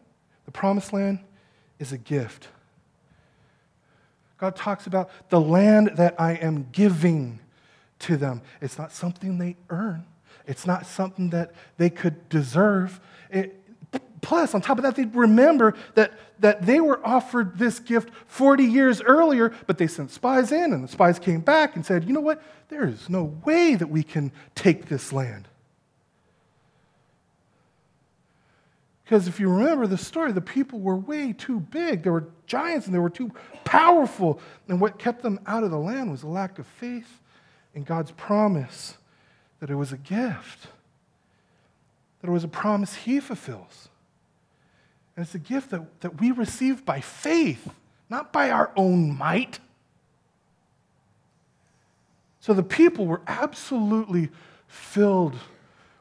the 0.45 0.51
promised 0.51 0.93
land 0.93 1.19
is 1.79 1.91
a 1.91 1.97
gift. 1.97 2.47
God 4.43 4.57
talks 4.57 4.87
about 4.87 5.09
the 5.29 5.39
land 5.39 5.91
that 5.95 6.19
I 6.19 6.33
am 6.33 6.67
giving 6.73 7.39
to 7.99 8.17
them. 8.17 8.41
It's 8.59 8.77
not 8.77 8.91
something 8.91 9.37
they 9.37 9.55
earn, 9.69 10.03
it's 10.45 10.67
not 10.67 10.85
something 10.85 11.29
that 11.29 11.53
they 11.77 11.89
could 11.89 12.27
deserve. 12.27 12.99
It, 13.29 13.57
plus, 14.21 14.53
on 14.53 14.59
top 14.59 14.77
of 14.77 14.83
that, 14.83 14.97
they 14.97 15.05
remember 15.05 15.75
that, 15.95 16.11
that 16.39 16.65
they 16.65 16.81
were 16.81 16.99
offered 17.07 17.57
this 17.57 17.79
gift 17.79 18.09
40 18.27 18.65
years 18.65 19.01
earlier, 19.01 19.53
but 19.65 19.77
they 19.77 19.87
sent 19.87 20.11
spies 20.11 20.51
in, 20.51 20.73
and 20.73 20.83
the 20.83 20.89
spies 20.89 21.19
came 21.19 21.39
back 21.39 21.77
and 21.77 21.85
said, 21.85 22.03
You 22.03 22.11
know 22.11 22.19
what? 22.19 22.43
There 22.67 22.85
is 22.85 23.09
no 23.09 23.37
way 23.45 23.75
that 23.75 23.87
we 23.87 24.03
can 24.03 24.33
take 24.55 24.89
this 24.89 25.13
land. 25.13 25.47
Because 29.03 29.27
if 29.27 29.39
you 29.39 29.49
remember 29.49 29.85
the 29.85 29.97
story, 29.97 30.31
the 30.31 30.41
people 30.41 30.79
were 30.79 30.95
way 30.95 31.33
too 31.33 31.59
big. 31.59 32.03
They 32.03 32.09
were 32.09 32.29
giants 32.45 32.85
and 32.85 32.95
they 32.95 32.99
were 32.99 33.09
too 33.09 33.31
powerful. 33.65 34.39
And 34.67 34.79
what 34.79 34.97
kept 34.97 35.21
them 35.21 35.39
out 35.45 35.63
of 35.63 35.71
the 35.71 35.77
land 35.77 36.09
was 36.09 36.23
a 36.23 36.27
lack 36.27 36.57
of 36.57 36.65
faith 36.65 37.19
in 37.73 37.83
God's 37.83 38.11
promise 38.11 38.97
that 39.59 39.69
it 39.69 39.75
was 39.75 39.91
a 39.91 39.97
gift, 39.97 40.67
that 42.21 42.29
it 42.29 42.31
was 42.31 42.43
a 42.43 42.49
promise 42.49 42.95
He 42.95 43.19
fulfills. 43.19 43.89
And 45.15 45.25
it's 45.25 45.35
a 45.35 45.39
gift 45.39 45.71
that, 45.71 46.01
that 46.01 46.19
we 46.19 46.31
receive 46.31 46.85
by 46.85 47.01
faith, 47.01 47.69
not 48.09 48.33
by 48.33 48.51
our 48.51 48.71
own 48.75 49.15
might. 49.17 49.59
So 52.39 52.53
the 52.53 52.63
people 52.63 53.05
were 53.05 53.21
absolutely 53.27 54.29
filled 54.67 55.35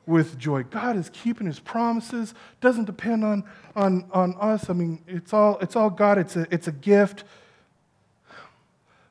with 0.06 0.38
joy. 0.38 0.64
God 0.64 0.96
is 0.96 1.10
keeping 1.10 1.46
his 1.46 1.60
promises, 1.60 2.34
doesn't 2.60 2.84
depend 2.84 3.24
on, 3.24 3.44
on, 3.76 4.08
on 4.12 4.34
us. 4.40 4.68
I 4.68 4.72
mean, 4.72 5.02
it's 5.06 5.32
all, 5.32 5.58
it's 5.60 5.76
all 5.76 5.90
God, 5.90 6.18
it's 6.18 6.36
a, 6.36 6.46
it's 6.50 6.68
a 6.68 6.72
gift. 6.72 7.24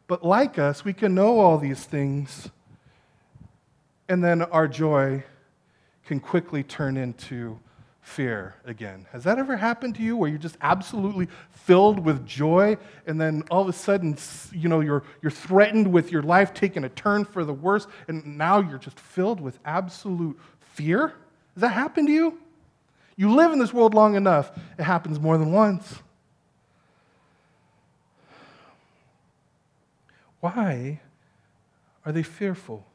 But 0.07 0.25
like 0.25 0.59
us, 0.59 0.83
we 0.83 0.93
can 0.93 1.15
know 1.15 1.39
all 1.39 1.57
these 1.57 1.85
things, 1.85 2.49
and 4.09 4.23
then 4.23 4.41
our 4.41 4.67
joy 4.67 5.23
can 6.05 6.19
quickly 6.19 6.63
turn 6.63 6.97
into 6.97 7.57
fear 8.01 8.55
again. 8.65 9.07
Has 9.11 9.23
that 9.23 9.39
ever 9.39 9.55
happened 9.55 9.95
to 9.95 10.01
you 10.01 10.17
where 10.17 10.29
you're 10.29 10.37
just 10.37 10.57
absolutely 10.61 11.29
filled 11.51 11.99
with 11.99 12.25
joy 12.25 12.77
and 13.05 13.21
then 13.21 13.43
all 13.49 13.61
of 13.61 13.69
a 13.69 13.73
sudden 13.73 14.17
you 14.51 14.67
know 14.67 14.81
you're 14.81 15.03
you're 15.21 15.31
threatened 15.31 15.91
with 15.91 16.11
your 16.11 16.23
life 16.23 16.53
taking 16.53 16.83
a 16.83 16.89
turn 16.89 17.23
for 17.23 17.45
the 17.45 17.53
worse 17.53 17.87
and 18.07 18.37
now 18.37 18.59
you're 18.59 18.79
just 18.79 18.99
filled 18.99 19.39
with 19.39 19.59
absolute 19.63 20.37
fear? 20.73 21.13
Does 21.53 21.61
that 21.61 21.69
happen 21.69 22.05
to 22.05 22.11
you? 22.11 22.39
You 23.15 23.33
live 23.33 23.51
in 23.51 23.59
this 23.59 23.73
world 23.73 23.93
long 23.93 24.15
enough, 24.15 24.51
it 24.77 24.83
happens 24.83 25.19
more 25.19 25.37
than 25.37 25.51
once. 25.51 25.99
Why 30.39 30.99
are 32.05 32.11
they 32.11 32.23
fearful? 32.23 32.85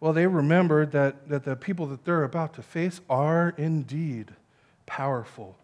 Well, 0.00 0.12
they 0.12 0.26
remembered 0.26 0.92
that, 0.92 1.28
that 1.28 1.44
the 1.44 1.56
people 1.56 1.86
that 1.86 2.04
they're 2.04 2.24
about 2.24 2.54
to 2.54 2.62
face 2.62 3.00
are 3.08 3.54
indeed 3.56 4.32
powerful. 4.84 5.56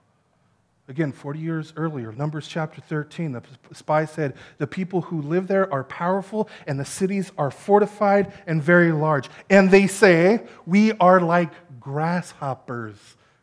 Again, 0.90 1.12
40 1.12 1.38
years 1.38 1.72
earlier, 1.76 2.10
Numbers 2.10 2.48
chapter 2.48 2.80
13, 2.80 3.30
the 3.30 3.42
spy 3.72 4.04
said, 4.06 4.34
The 4.58 4.66
people 4.66 5.02
who 5.02 5.22
live 5.22 5.46
there 5.46 5.72
are 5.72 5.84
powerful, 5.84 6.48
and 6.66 6.80
the 6.80 6.84
cities 6.84 7.30
are 7.38 7.52
fortified 7.52 8.32
and 8.48 8.60
very 8.60 8.90
large. 8.90 9.30
And 9.48 9.70
they 9.70 9.86
say, 9.86 10.42
We 10.66 10.90
are 10.94 11.20
like 11.20 11.52
grasshoppers 11.78 12.96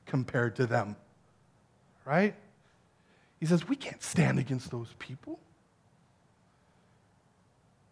compared 0.05 0.57
to 0.57 0.65
them. 0.65 0.97
Right? 2.03 2.35
He 3.39 3.45
says, 3.45 3.65
We 3.65 3.77
can't 3.77 4.03
stand 4.03 4.39
against 4.39 4.69
those 4.69 4.93
people. 4.99 5.39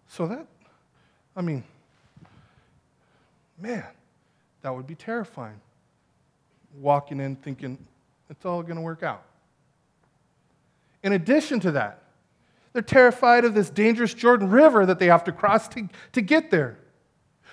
So 0.09 0.27
that, 0.27 0.47
I 1.33 1.41
mean, 1.41 1.63
man, 3.57 3.85
that 4.63 4.75
would 4.75 4.85
be 4.85 4.95
terrifying. 4.95 5.61
Walking 6.77 7.21
in 7.21 7.37
thinking, 7.37 7.77
it's 8.29 8.43
all 8.43 8.61
going 8.61 8.75
to 8.75 8.81
work 8.81 9.01
out. 9.01 9.23
In 11.05 11.13
addition 11.13 11.59
to 11.59 11.71
that, 11.73 12.01
they're 12.73 12.81
terrified 12.81 13.45
of 13.45 13.53
this 13.53 13.69
dangerous 13.69 14.15
Jordan 14.15 14.49
River 14.49 14.87
that 14.87 14.97
they 14.97 15.05
have 15.05 15.23
to 15.25 15.31
cross 15.31 15.67
to, 15.69 15.87
to 16.13 16.21
get 16.21 16.49
there. 16.49 16.79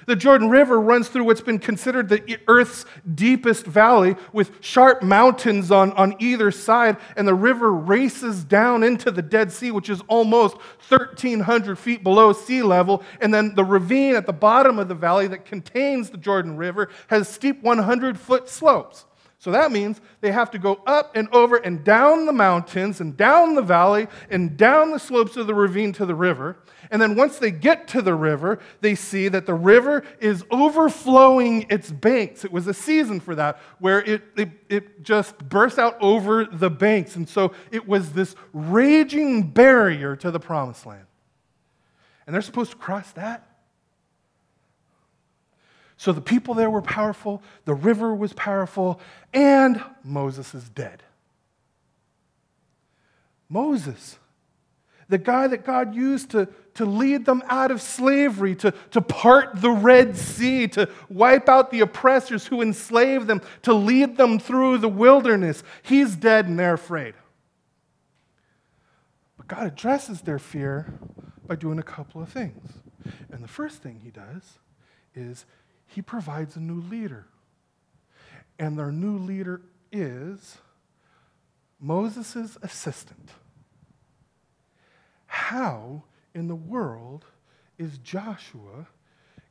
The 0.06 0.16
Jordan 0.16 0.48
River 0.48 0.80
runs 0.80 1.08
through 1.08 1.24
what's 1.24 1.42
been 1.42 1.58
considered 1.58 2.08
the 2.08 2.40
Earth's 2.48 2.86
deepest 3.14 3.66
valley 3.66 4.16
with 4.32 4.50
sharp 4.60 5.02
mountains 5.02 5.70
on, 5.70 5.92
on 5.92 6.16
either 6.18 6.50
side, 6.50 6.96
and 7.14 7.28
the 7.28 7.34
river 7.34 7.70
races 7.70 8.42
down 8.42 8.82
into 8.82 9.10
the 9.10 9.22
Dead 9.22 9.52
Sea, 9.52 9.70
which 9.70 9.90
is 9.90 10.00
almost 10.08 10.56
1,300 10.88 11.78
feet 11.78 12.02
below 12.02 12.32
sea 12.32 12.62
level. 12.62 13.02
And 13.20 13.34
then 13.34 13.54
the 13.54 13.64
ravine 13.64 14.16
at 14.16 14.24
the 14.24 14.32
bottom 14.32 14.78
of 14.78 14.88
the 14.88 14.94
valley 14.94 15.28
that 15.28 15.44
contains 15.44 16.08
the 16.08 16.16
Jordan 16.16 16.56
River 16.56 16.88
has 17.08 17.28
steep 17.28 17.62
100 17.62 18.18
foot 18.18 18.48
slopes. 18.48 19.04
So 19.42 19.50
that 19.50 19.72
means 19.72 20.00
they 20.20 20.30
have 20.30 20.52
to 20.52 20.58
go 20.60 20.80
up 20.86 21.16
and 21.16 21.28
over 21.30 21.56
and 21.56 21.82
down 21.82 22.26
the 22.26 22.32
mountains 22.32 23.00
and 23.00 23.16
down 23.16 23.56
the 23.56 23.62
valley 23.62 24.06
and 24.30 24.56
down 24.56 24.92
the 24.92 25.00
slopes 25.00 25.36
of 25.36 25.48
the 25.48 25.54
ravine 25.54 25.92
to 25.94 26.06
the 26.06 26.14
river. 26.14 26.58
And 26.92 27.02
then 27.02 27.16
once 27.16 27.40
they 27.40 27.50
get 27.50 27.88
to 27.88 28.02
the 28.02 28.14
river, 28.14 28.60
they 28.82 28.94
see 28.94 29.26
that 29.26 29.46
the 29.46 29.54
river 29.54 30.04
is 30.20 30.44
overflowing 30.52 31.66
its 31.70 31.90
banks. 31.90 32.44
It 32.44 32.52
was 32.52 32.68
a 32.68 32.74
season 32.74 33.18
for 33.18 33.34
that 33.34 33.58
where 33.80 34.00
it, 34.04 34.22
it, 34.36 34.50
it 34.68 35.02
just 35.02 35.36
burst 35.48 35.76
out 35.76 36.00
over 36.00 36.44
the 36.44 36.70
banks. 36.70 37.16
And 37.16 37.28
so 37.28 37.52
it 37.72 37.88
was 37.88 38.12
this 38.12 38.36
raging 38.52 39.50
barrier 39.50 40.14
to 40.14 40.30
the 40.30 40.38
promised 40.38 40.86
land. 40.86 41.06
And 42.28 42.34
they're 42.34 42.42
supposed 42.42 42.70
to 42.70 42.76
cross 42.76 43.10
that 43.14 43.51
so 46.02 46.10
the 46.10 46.20
people 46.20 46.54
there 46.54 46.68
were 46.68 46.82
powerful, 46.82 47.44
the 47.64 47.74
river 47.74 48.12
was 48.12 48.32
powerful, 48.32 48.98
and 49.32 49.80
Moses 50.02 50.52
is 50.52 50.68
dead. 50.68 51.00
Moses, 53.48 54.18
the 55.08 55.18
guy 55.18 55.46
that 55.46 55.64
God 55.64 55.94
used 55.94 56.30
to, 56.30 56.48
to 56.74 56.84
lead 56.84 57.24
them 57.24 57.40
out 57.46 57.70
of 57.70 57.80
slavery, 57.80 58.56
to, 58.56 58.74
to 58.90 59.00
part 59.00 59.60
the 59.60 59.70
Red 59.70 60.16
Sea, 60.16 60.66
to 60.66 60.88
wipe 61.08 61.48
out 61.48 61.70
the 61.70 61.82
oppressors 61.82 62.48
who 62.48 62.62
enslaved 62.62 63.28
them, 63.28 63.40
to 63.62 63.72
lead 63.72 64.16
them 64.16 64.40
through 64.40 64.78
the 64.78 64.88
wilderness, 64.88 65.62
he's 65.82 66.16
dead 66.16 66.48
and 66.48 66.58
they're 66.58 66.74
afraid. 66.74 67.14
But 69.36 69.46
God 69.46 69.68
addresses 69.68 70.22
their 70.22 70.40
fear 70.40 70.98
by 71.46 71.54
doing 71.54 71.78
a 71.78 71.84
couple 71.84 72.20
of 72.20 72.28
things. 72.28 72.72
And 73.30 73.40
the 73.40 73.46
first 73.46 73.84
thing 73.84 74.00
he 74.02 74.10
does 74.10 74.58
is 75.14 75.44
he 75.94 76.02
provides 76.02 76.56
a 76.56 76.60
new 76.60 76.80
leader. 76.80 77.26
And 78.58 78.78
their 78.78 78.92
new 78.92 79.18
leader 79.18 79.60
is 79.90 80.58
Moses' 81.78 82.56
assistant. 82.62 83.30
How 85.26 86.04
in 86.34 86.48
the 86.48 86.54
world 86.54 87.26
is 87.78 87.98
Joshua 87.98 88.86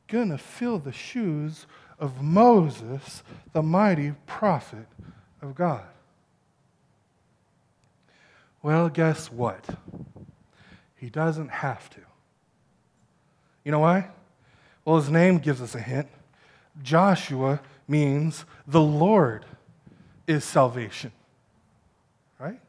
going 0.08 0.30
to 0.30 0.38
fill 0.38 0.78
the 0.78 0.92
shoes 0.92 1.66
of 1.98 2.22
Moses, 2.22 3.22
the 3.52 3.62
mighty 3.62 4.14
prophet 4.26 4.86
of 5.40 5.54
God? 5.54 5.84
Well, 8.62 8.88
guess 8.88 9.30
what? 9.30 9.64
He 10.96 11.10
doesn't 11.10 11.48
have 11.48 11.90
to. 11.90 12.00
You 13.64 13.72
know 13.72 13.80
why? 13.80 14.08
Well, 14.84 14.96
his 14.96 15.10
name 15.10 15.38
gives 15.38 15.60
us 15.60 15.74
a 15.74 15.80
hint. 15.80 16.08
Joshua 16.80 17.60
means 17.88 18.44
the 18.66 18.80
Lord 18.80 19.44
is 20.26 20.44
salvation. 20.44 21.12
Right? 22.38 22.60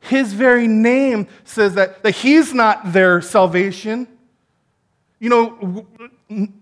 His 0.00 0.32
very 0.32 0.66
name 0.66 1.28
says 1.44 1.74
that, 1.74 2.02
that 2.02 2.14
he's 2.16 2.52
not 2.52 2.92
their 2.92 3.20
salvation. 3.20 4.08
You 5.20 5.30
know, 5.30 5.86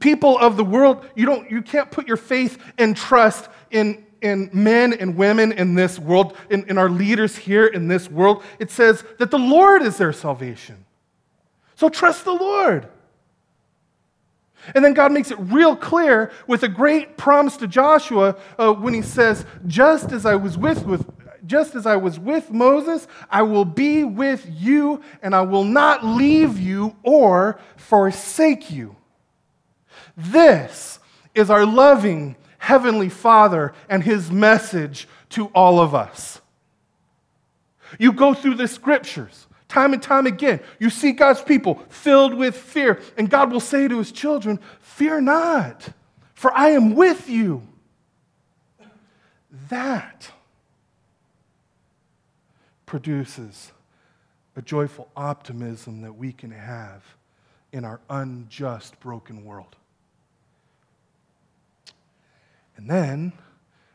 people 0.00 0.38
of 0.38 0.56
the 0.56 0.64
world, 0.64 1.04
you, 1.14 1.26
don't, 1.26 1.50
you 1.50 1.62
can't 1.62 1.90
put 1.90 2.06
your 2.06 2.16
faith 2.16 2.62
and 2.78 2.96
trust 2.96 3.48
in, 3.70 4.04
in 4.20 4.50
men 4.52 4.92
and 4.92 5.16
women 5.16 5.52
in 5.52 5.74
this 5.74 5.98
world, 5.98 6.36
in, 6.50 6.68
in 6.68 6.78
our 6.78 6.90
leaders 6.90 7.36
here 7.36 7.66
in 7.66 7.88
this 7.88 8.10
world. 8.10 8.42
It 8.58 8.70
says 8.70 9.02
that 9.18 9.30
the 9.30 9.38
Lord 9.38 9.82
is 9.82 9.96
their 9.96 10.12
salvation. 10.12 10.84
So 11.76 11.88
trust 11.88 12.24
the 12.24 12.34
Lord. 12.34 12.88
And 14.74 14.84
then 14.84 14.94
God 14.94 15.12
makes 15.12 15.30
it 15.30 15.38
real 15.38 15.74
clear 15.74 16.30
with 16.46 16.62
a 16.62 16.68
great 16.68 17.16
promise 17.16 17.56
to 17.58 17.66
Joshua 17.66 18.36
uh, 18.58 18.72
when 18.72 18.94
he 18.94 19.02
says, 19.02 19.44
"Just 19.66 20.12
as 20.12 20.24
I 20.24 20.36
was 20.36 20.56
with, 20.56 20.86
with 20.86 21.08
just 21.44 21.74
as 21.74 21.86
I 21.86 21.96
was 21.96 22.18
with 22.20 22.50
Moses, 22.50 23.08
I 23.28 23.42
will 23.42 23.64
be 23.64 24.04
with 24.04 24.46
you, 24.48 25.02
and 25.22 25.34
I 25.34 25.42
will 25.42 25.64
not 25.64 26.04
leave 26.04 26.58
you 26.58 26.96
or 27.02 27.58
forsake 27.76 28.70
you." 28.70 28.96
This 30.16 31.00
is 31.34 31.50
our 31.50 31.66
loving 31.66 32.36
heavenly 32.58 33.08
Father 33.08 33.72
and 33.88 34.04
his 34.04 34.30
message 34.30 35.08
to 35.30 35.46
all 35.46 35.80
of 35.80 35.94
us. 35.94 36.40
You 37.98 38.12
go 38.12 38.34
through 38.34 38.54
the 38.54 38.68
scriptures 38.68 39.46
time 39.72 39.94
and 39.94 40.02
time 40.02 40.26
again. 40.26 40.60
You 40.78 40.90
see 40.90 41.12
God's 41.12 41.40
people 41.40 41.82
filled 41.88 42.34
with 42.34 42.54
fear, 42.54 43.00
and 43.16 43.30
God 43.30 43.50
will 43.50 43.60
say 43.60 43.88
to 43.88 43.96
his 43.98 44.12
children, 44.12 44.60
Fear 44.80 45.22
not, 45.22 45.88
for 46.34 46.52
I 46.54 46.70
am 46.70 46.94
with 46.94 47.28
you. 47.30 47.66
That 49.70 50.30
produces 52.84 53.72
a 54.56 54.60
joyful 54.60 55.08
optimism 55.16 56.02
that 56.02 56.12
we 56.12 56.32
can 56.32 56.50
have 56.50 57.02
in 57.72 57.86
our 57.86 58.00
unjust, 58.10 59.00
broken 59.00 59.42
world. 59.42 59.76
And 62.76 62.90
then, 62.90 63.32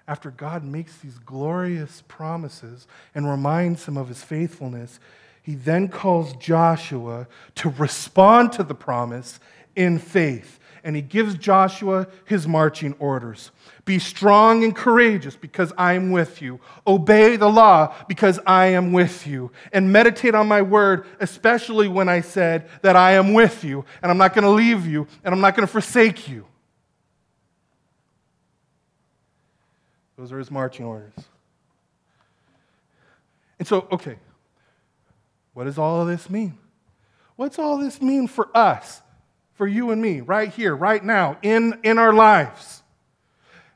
after 0.07 0.31
God 0.31 0.63
makes 0.63 0.97
these 0.97 1.19
glorious 1.19 2.01
promises 2.07 2.87
and 3.13 3.29
reminds 3.29 3.87
him 3.87 3.97
of 3.97 4.07
his 4.07 4.23
faithfulness, 4.23 4.99
he 5.47 5.55
then 5.55 5.87
calls 5.87 6.33
Joshua 6.33 7.25
to 7.55 7.69
respond 7.69 8.51
to 8.51 8.63
the 8.63 8.75
promise 8.75 9.39
in 9.77 9.97
faith. 9.97 10.59
And 10.83 10.93
he 10.93 11.01
gives 11.01 11.35
Joshua 11.35 12.07
his 12.25 12.45
marching 12.45 12.93
orders 12.99 13.51
Be 13.85 13.97
strong 13.97 14.65
and 14.65 14.75
courageous 14.75 15.37
because 15.37 15.71
I 15.77 15.93
am 15.93 16.11
with 16.11 16.41
you. 16.41 16.59
Obey 16.85 17.37
the 17.37 17.49
law 17.49 17.95
because 18.09 18.41
I 18.45 18.65
am 18.65 18.91
with 18.91 19.25
you. 19.25 19.53
And 19.71 19.89
meditate 19.89 20.35
on 20.35 20.49
my 20.49 20.61
word, 20.61 21.05
especially 21.21 21.87
when 21.87 22.09
I 22.09 22.19
said 22.19 22.67
that 22.81 22.97
I 22.97 23.13
am 23.13 23.33
with 23.33 23.63
you 23.63 23.85
and 24.01 24.11
I'm 24.11 24.17
not 24.17 24.33
going 24.33 24.43
to 24.43 24.51
leave 24.51 24.85
you 24.85 25.07
and 25.23 25.33
I'm 25.33 25.39
not 25.39 25.55
going 25.55 25.65
to 25.65 25.71
forsake 25.71 26.27
you. 26.27 26.45
Those 30.17 30.33
are 30.33 30.39
his 30.39 30.51
marching 30.51 30.85
orders. 30.85 31.13
And 33.59 33.65
so, 33.65 33.87
okay, 33.93 34.17
what 35.57 35.63
does 35.63 35.79
all 35.79 36.03
of 36.03 36.07
this 36.07 36.29
mean? 36.29 36.55
What's 37.35 37.57
all 37.57 37.79
this 37.79 37.99
mean 37.99 38.27
for 38.27 38.55
us, 38.55 39.01
for 39.55 39.65
you 39.65 39.89
and 39.89 39.99
me, 39.99 40.21
right 40.21 40.53
here, 40.53 40.75
right 40.75 41.03
now, 41.03 41.39
in, 41.41 41.79
in 41.81 41.97
our 41.97 42.13
lives? 42.13 42.83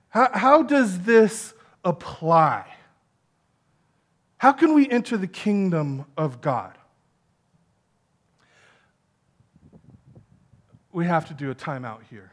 How, 0.09 0.29
how 0.31 0.61
does 0.61 0.99
this 0.99 1.55
apply? 1.83 2.71
How 4.37 4.51
can 4.51 4.75
we 4.75 4.87
enter 4.91 5.17
the 5.17 5.25
kingdom 5.25 6.05
of 6.15 6.39
God? 6.39 6.77
We 10.91 11.05
have 11.05 11.29
to 11.29 11.33
do 11.33 11.49
a 11.49 11.55
timeout 11.55 12.01
here 12.11 12.31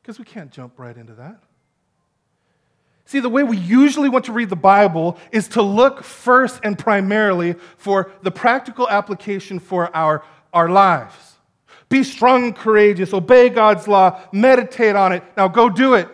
because 0.00 0.18
we 0.18 0.24
can't 0.24 0.50
jump 0.50 0.78
right 0.78 0.96
into 0.96 1.12
that. 1.12 1.42
See, 3.06 3.20
the 3.20 3.28
way 3.28 3.42
we 3.42 3.58
usually 3.58 4.08
want 4.08 4.24
to 4.26 4.32
read 4.32 4.48
the 4.48 4.56
Bible 4.56 5.18
is 5.30 5.48
to 5.48 5.62
look 5.62 6.02
first 6.02 6.60
and 6.62 6.78
primarily 6.78 7.54
for 7.76 8.10
the 8.22 8.30
practical 8.30 8.88
application 8.88 9.58
for 9.58 9.94
our, 9.94 10.24
our 10.52 10.68
lives. 10.70 11.36
Be 11.90 12.02
strong 12.02 12.44
and 12.44 12.56
courageous, 12.56 13.12
obey 13.12 13.50
God's 13.50 13.86
law, 13.86 14.20
meditate 14.32 14.96
on 14.96 15.12
it. 15.12 15.22
Now 15.36 15.48
go 15.48 15.68
do 15.68 15.94
it. 15.94 16.08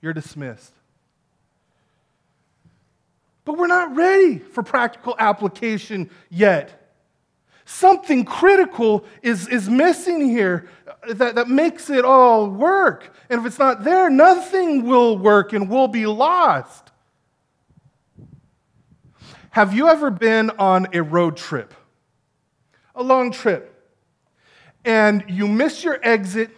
You're 0.00 0.14
dismissed. 0.14 0.72
But 3.44 3.58
we're 3.58 3.66
not 3.66 3.94
ready 3.94 4.38
for 4.38 4.62
practical 4.62 5.14
application 5.18 6.10
yet. 6.30 6.85
Something 7.68 8.24
critical 8.24 9.04
is, 9.22 9.48
is 9.48 9.68
missing 9.68 10.28
here 10.28 10.68
that, 11.08 11.34
that 11.34 11.48
makes 11.48 11.90
it 11.90 12.04
all 12.04 12.48
work. 12.48 13.12
And 13.28 13.40
if 13.40 13.46
it's 13.46 13.58
not 13.58 13.82
there, 13.82 14.08
nothing 14.08 14.86
will 14.86 15.18
work 15.18 15.52
and 15.52 15.68
we'll 15.68 15.88
be 15.88 16.06
lost. 16.06 16.92
Have 19.50 19.74
you 19.74 19.88
ever 19.88 20.12
been 20.12 20.50
on 20.50 20.86
a 20.92 21.02
road 21.02 21.36
trip? 21.36 21.74
A 22.94 23.02
long 23.02 23.32
trip. 23.32 23.72
And 24.84 25.24
you 25.26 25.48
missed 25.48 25.82
your 25.82 25.98
exit 26.04 26.50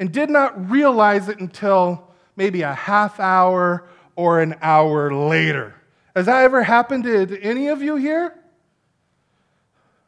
and 0.00 0.10
did 0.10 0.30
not 0.30 0.68
realize 0.68 1.28
it 1.28 1.38
until 1.38 2.12
maybe 2.34 2.62
a 2.62 2.74
half 2.74 3.20
hour 3.20 3.88
or 4.16 4.40
an 4.40 4.56
hour 4.62 5.14
later. 5.14 5.76
Has 6.16 6.26
that 6.26 6.42
ever 6.42 6.64
happened 6.64 7.04
to 7.04 7.40
any 7.40 7.68
of 7.68 7.82
you 7.82 7.94
here? 7.94 8.34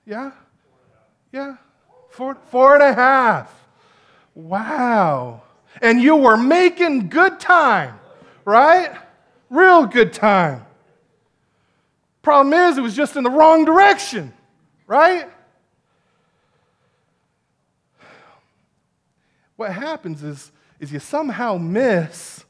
Yeah? 0.07 0.33
Yeah. 1.33 1.57
Four, 2.11 2.37
four 2.51 2.75
and 2.75 2.83
a 2.83 2.95
half. 2.95 3.53
Wow. 4.35 5.43
And 5.81 6.01
you 6.01 6.17
were 6.17 6.37
making 6.37 7.09
good 7.09 7.41
time, 7.41 7.99
right? 8.45 8.97
Real 9.49 9.87
good 9.87 10.13
time. 10.13 10.67
Problem 12.23 12.55
is, 12.55 12.79
it 12.79 12.83
was 12.83 12.95
just 12.95 13.17
in 13.17 13.25
the 13.25 13.31
wrong 13.31 13.65
direction, 13.65 14.33
right? 14.87 15.29
What 19.57 19.73
happens 19.73 20.23
is, 20.23 20.53
is 20.79 20.93
you 20.93 20.99
somehow 20.99 21.57
miss 21.57 22.45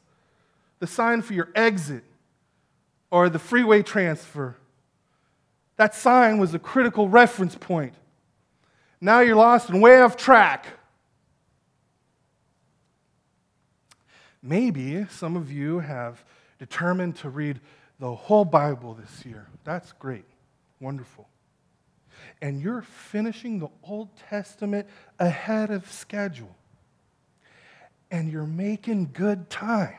the 0.79 0.87
sign 0.87 1.21
for 1.21 1.33
your 1.33 1.49
exit 1.55 2.03
or 3.09 3.29
the 3.29 3.39
freeway 3.39 3.83
transfer. 3.83 4.57
That 5.77 5.95
sign 5.95 6.37
was 6.37 6.53
a 6.53 6.59
critical 6.59 7.09
reference 7.09 7.55
point. 7.55 7.93
Now 9.01 9.19
you're 9.19 9.35
lost 9.35 9.69
and 9.69 9.81
way 9.81 10.01
off 10.01 10.15
track. 10.15 10.67
Maybe 14.41 15.05
some 15.09 15.35
of 15.35 15.51
you 15.51 15.79
have 15.79 16.23
determined 16.59 17.15
to 17.17 17.29
read 17.29 17.59
the 17.99 18.13
whole 18.13 18.45
Bible 18.45 18.93
this 18.93 19.25
year. 19.25 19.47
That's 19.63 19.93
great. 19.93 20.25
Wonderful. 20.79 21.27
And 22.41 22.61
you're 22.61 22.81
finishing 22.81 23.59
the 23.59 23.69
Old 23.83 24.09
Testament 24.29 24.87
ahead 25.19 25.71
of 25.71 25.89
schedule. 25.91 26.55
And 28.11 28.31
you're 28.31 28.45
making 28.45 29.11
good 29.13 29.49
time. 29.49 29.95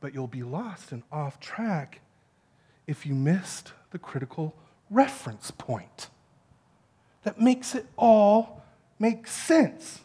But 0.00 0.14
you'll 0.14 0.26
be 0.26 0.42
lost 0.42 0.92
and 0.92 1.02
off 1.12 1.38
track 1.38 2.00
if 2.86 3.04
you 3.06 3.14
missed 3.14 3.72
the 3.90 3.98
critical 3.98 4.54
reference 4.90 5.50
point 5.50 6.08
that 7.24 7.40
makes 7.40 7.74
it 7.74 7.86
all 7.96 8.62
make 8.98 9.26
sense 9.26 10.00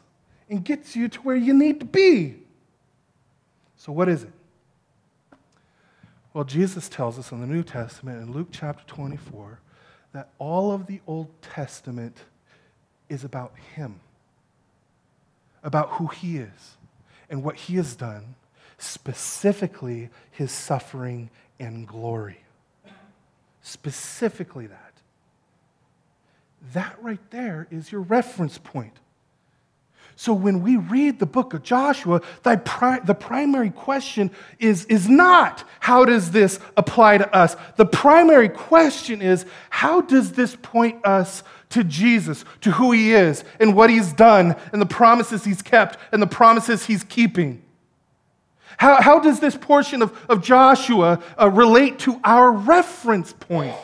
and 0.50 0.66
gets 0.66 0.96
you 0.96 1.08
to 1.08 1.20
where 1.22 1.36
you 1.36 1.54
need 1.54 1.80
to 1.80 1.86
be. 1.86 2.36
So, 3.78 3.92
what 3.92 4.10
is 4.10 4.24
it? 4.24 4.32
Well, 6.34 6.44
Jesus 6.44 6.90
tells 6.90 7.20
us 7.20 7.32
in 7.32 7.42
the 7.42 7.48
New 7.48 7.64
Testament, 7.64 8.22
in 8.24 8.32
Luke 8.32 8.48
chapter 8.52 8.84
24, 8.88 9.60
that 10.14 10.30
all 10.40 10.72
of 10.72 10.88
the 10.88 11.00
Old 11.06 11.30
Testament 11.42 12.18
is 13.08 13.24
about 13.24 13.54
Him, 13.76 14.00
about 15.64 15.92
who 15.92 16.08
He 16.08 16.38
is 16.38 16.78
and 17.30 17.44
what 17.44 17.56
He 17.56 17.76
has 17.76 17.96
done, 17.96 18.36
specifically 18.78 20.10
His 20.32 20.52
suffering 20.52 21.30
and 21.60 21.88
glory 21.88 22.40
specifically 23.62 24.68
that. 24.68 24.94
That 26.74 26.96
right 27.02 27.20
there 27.32 27.68
is 27.72 27.92
your 27.92 28.02
reference 28.02 28.58
point. 28.58 28.94
So 30.16 30.34
when 30.34 30.62
we 30.62 30.78
read 30.78 31.18
the 31.18 31.26
book 31.26 31.56
of 31.56 31.64
Joshua, 31.64 32.22
the 32.44 33.18
primary 33.20 33.72
question 33.72 34.30
is, 34.60 34.86
is 34.86 35.10
not 35.10 35.64
how 35.80 36.06
does 36.06 36.30
this 36.30 36.60
apply 36.78 37.18
to 37.18 37.36
us? 37.36 37.56
The 37.78 37.88
primary 37.88 38.50
question 38.50 39.22
is 39.22 39.46
how 39.72 40.02
does 40.02 40.34
this 40.34 40.56
point 40.62 41.04
us 41.06 41.44
to 41.70 41.84
Jesus, 41.84 42.46
to 42.60 42.72
who 42.72 42.92
he 42.92 43.14
is, 43.14 43.44
and 43.60 43.76
what 43.76 43.90
he's 43.90 44.14
done, 44.14 44.56
and 44.72 44.82
the 44.82 44.86
promises 44.86 45.44
he's 45.44 45.64
kept, 45.64 45.98
and 46.12 46.22
the 46.22 46.28
promises 46.28 46.86
he's 46.86 47.04
keeping? 47.04 47.64
How, 48.78 49.02
how 49.02 49.20
does 49.20 49.40
this 49.40 49.56
portion 49.56 50.02
of, 50.02 50.18
of 50.30 50.44
Joshua 50.44 51.22
uh, 51.40 51.50
relate 51.50 52.00
to 52.00 52.20
our 52.24 52.52
reference 52.52 53.34
point? 53.34 53.76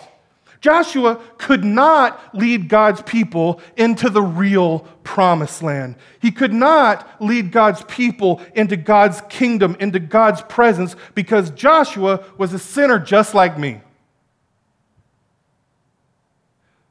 Joshua 0.59 1.21
could 1.37 1.63
not 1.63 2.35
lead 2.35 2.67
God's 2.67 3.01
people 3.03 3.61
into 3.75 4.09
the 4.09 4.21
real 4.21 4.79
promised 5.03 5.61
land. 5.61 5.95
He 6.19 6.31
could 6.31 6.53
not 6.53 7.21
lead 7.21 7.51
God's 7.51 7.83
people 7.83 8.41
into 8.55 8.75
God's 8.75 9.21
kingdom, 9.29 9.77
into 9.79 9.99
God's 9.99 10.41
presence, 10.41 10.95
because 11.13 11.51
Joshua 11.51 12.23
was 12.37 12.53
a 12.53 12.59
sinner 12.59 12.97
just 12.97 13.33
like 13.33 13.57
me. 13.57 13.81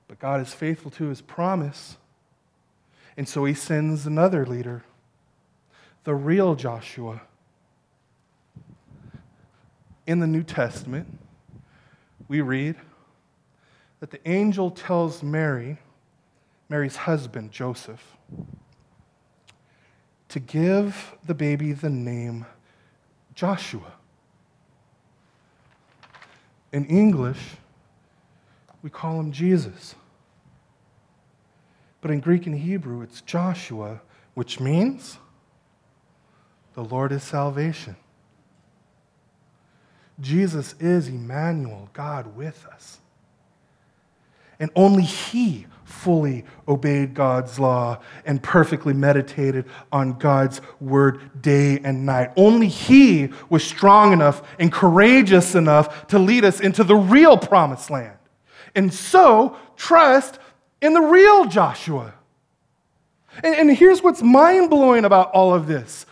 But 0.07 0.19
God 0.21 0.41
is 0.41 0.55
faithful 0.55 0.91
to 0.93 1.09
his 1.09 1.21
promise. 1.21 1.97
And 3.17 3.29
so 3.29 3.45
he 3.45 3.55
sends 3.55 4.07
another 4.07 4.47
leader, 4.47 4.85
the 6.05 6.15
real 6.15 6.55
Joshua. 6.55 7.23
In 10.07 10.21
the 10.21 10.27
New 10.27 10.43
Testament, 10.45 11.19
we 12.29 12.41
read 12.41 12.77
that 14.01 14.11
the 14.11 14.29
angel 14.29 14.71
tells 14.71 15.23
Mary, 15.23 15.79
Mary's 16.69 16.97
husband, 16.97 17.51
Joseph, 17.51 18.17
to 20.29 20.41
give 20.41 21.15
the 21.25 21.35
baby 21.35 21.73
the 21.73 21.91
name 21.91 22.47
Joshua. 23.35 23.93
In 26.73 26.85
English, 26.87 27.57
we 28.83 28.91
call 28.91 29.19
him 29.19 29.33
Jesus. 29.33 29.95
But 32.01 32.11
in 32.11 32.21
Greek 32.21 32.47
and 32.47 32.55
Hebrew, 32.55 33.03
it's 33.03 33.21
Joshua, 33.23 34.01
which 34.35 34.61
means 34.61 35.19
the 36.75 36.85
Lord 36.85 37.11
is 37.11 37.23
salvation. 37.23 37.97
Jesus 40.21 40.75
is 40.81 41.09
Emmanuel, 41.09 41.91
God 41.93 42.37
with 42.37 42.67
us. 42.67 42.99
And 44.59 44.71
only 44.75 45.03
He 45.03 45.67
fully 45.85 46.45
obeyed 46.67 47.15
God's 47.15 47.59
law 47.59 47.99
and 48.25 48.43
perfectly 48.43 48.95
meditated 48.95 49.67
on 49.93 50.19
God's 50.19 50.61
word 50.81 51.43
day 51.43 51.79
and 51.85 52.07
night. 52.07 52.31
Only 52.37 52.69
He 52.69 53.31
was 53.51 53.63
strong 53.63 54.13
enough 54.13 54.43
and 54.59 54.73
courageous 54.73 55.55
enough 55.55 56.07
to 56.09 56.19
lead 56.19 56.45
us 56.45 56.61
into 56.61 56.85
the 56.85 56.97
real 56.97 57.37
promised 57.37 57.91
land. 57.91 58.17
And 58.75 58.93
so, 58.93 59.57
trust 59.77 60.39
in 60.81 60.95
the 60.95 61.01
real 61.01 61.47
Joshua. 61.47 62.15
And, 63.43 63.55
and 63.55 63.77
here's 63.77 64.03
what's 64.03 64.23
mind 64.23 64.71
blowing 64.71 65.05
about 65.05 65.31
all 65.33 65.53
of 65.55 65.67
this 65.67 66.07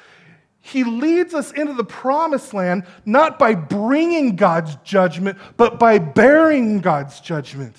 he 0.66 0.82
leads 0.82 1.34
us 1.34 1.52
into 1.52 1.74
the 1.74 1.84
promised 1.84 2.54
land 2.54 2.86
not 3.04 3.38
by 3.38 3.54
bringing 3.54 4.34
God's 4.34 4.76
judgment, 4.76 5.36
but 5.58 5.78
by 5.78 5.98
bearing 5.98 6.80
God's 6.80 7.20
judgment. 7.20 7.76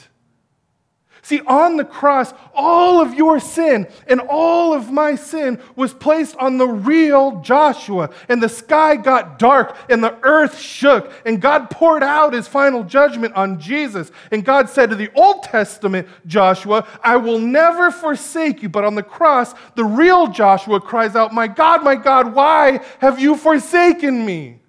See, 1.26 1.42
on 1.48 1.76
the 1.76 1.84
cross, 1.84 2.36
all 2.54 3.02
of 3.02 3.16
your 3.16 3.40
sin 3.40 3.88
and 4.06 4.22
all 4.30 4.76
of 4.76 4.92
my 4.92 5.16
sin 5.16 5.60
was 5.76 5.92
placed 5.92 6.36
on 6.36 6.60
the 6.60 6.68
real 6.68 7.42
Joshua. 7.42 8.12
And 8.30 8.44
the 8.44 8.48
sky 8.48 8.96
got 8.96 9.40
dark 9.40 9.76
and 9.90 10.04
the 10.04 10.16
earth 10.22 10.60
shook. 10.60 11.12
And 11.26 11.42
God 11.42 11.72
poured 11.72 12.04
out 12.04 12.34
his 12.34 12.48
final 12.48 12.84
judgment 12.84 13.34
on 13.34 13.60
Jesus. 13.60 14.12
And 14.30 14.46
God 14.46 14.70
said 14.70 14.92
to 14.92 14.96
the 14.96 15.12
Old 15.16 15.42
Testament 15.42 16.08
Joshua, 16.28 16.88
I 17.04 17.16
will 17.16 17.40
never 17.40 17.90
forsake 17.90 18.62
you. 18.62 18.70
But 18.70 18.86
on 18.86 18.94
the 18.94 19.02
cross, 19.02 19.56
the 19.74 19.84
real 19.84 20.28
Joshua 20.28 20.80
cries 20.80 21.16
out, 21.16 21.34
My 21.34 21.48
God, 21.48 21.84
my 21.84 21.96
God, 21.96 22.36
why 22.36 22.82
have 23.00 23.20
you 23.20 23.36
forsaken 23.36 24.24
me? 24.28 24.60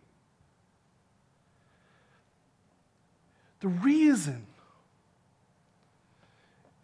The 3.61 3.69
reason 3.69 4.46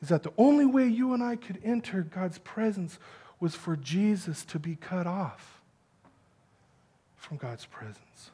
is 0.02 0.08
that 0.08 0.24
the 0.24 0.32
only 0.36 0.66
way 0.66 0.86
you 0.86 1.14
and 1.14 1.22
I 1.22 1.36
could 1.36 1.60
enter 1.64 2.02
God's 2.02 2.38
presence 2.38 2.98
was 3.38 3.54
for 3.54 3.76
Jesus 3.76 4.44
to 4.46 4.58
be 4.58 4.74
cut 4.74 5.06
off 5.06 5.62
from 7.16 7.36
God's 7.36 7.64
presence. 7.66 8.32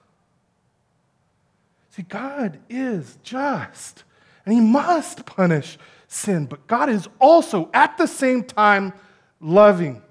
See, 1.90 2.02
God 2.02 2.58
is 2.70 3.18
just, 3.22 4.04
and 4.46 4.54
He 4.54 4.60
must 4.60 5.26
punish 5.26 5.78
sin, 6.06 6.46
but 6.46 6.66
God 6.66 6.88
is 6.88 7.06
also 7.18 7.70
at 7.74 7.98
the 7.98 8.06
same 8.06 8.44
time 8.44 8.94
loving, 9.40 10.02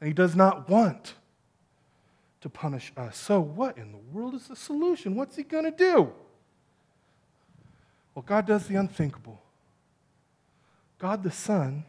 and 0.00 0.08
He 0.08 0.12
does 0.12 0.36
not 0.36 0.68
want 0.68 1.14
to 2.42 2.50
punish 2.50 2.92
us. 2.96 3.16
So, 3.16 3.40
what 3.40 3.78
in 3.78 3.92
the 3.92 3.98
world 4.12 4.34
is 4.34 4.48
the 4.48 4.56
solution? 4.56 5.14
What's 5.14 5.36
He 5.36 5.42
going 5.42 5.64
to 5.64 5.70
do? 5.70 6.12
Well, 8.14 8.24
God 8.26 8.46
does 8.46 8.66
the 8.66 8.74
unthinkable. 8.74 9.40
God 11.04 11.22
the 11.22 11.30
Son 11.30 11.84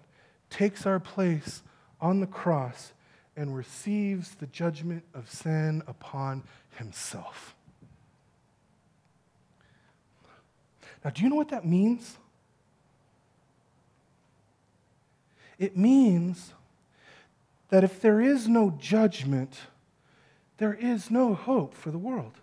takes 0.50 0.86
our 0.86 1.00
place 1.00 1.64
on 2.02 2.20
the 2.20 2.28
cross 2.28 2.92
and 3.38 3.56
receives 3.56 4.36
the 4.36 4.48
judgment 4.48 5.06
of 5.14 5.32
sin 5.32 5.82
upon 5.88 6.44
himself. 6.78 7.56
Now, 11.02 11.12
do 11.12 11.24
you 11.24 11.30
know 11.30 11.38
what 11.38 11.48
that 11.48 11.64
means? 11.64 12.18
It 15.58 15.78
means 15.78 16.52
that 17.70 17.86
if 17.86 18.02
there 18.02 18.20
is 18.20 18.50
no 18.50 18.78
judgment, 18.82 19.60
there 20.58 20.74
is 20.74 21.10
no 21.10 21.34
hope 21.34 21.74
for 21.74 21.90
the 21.90 21.98
world. 21.98 22.34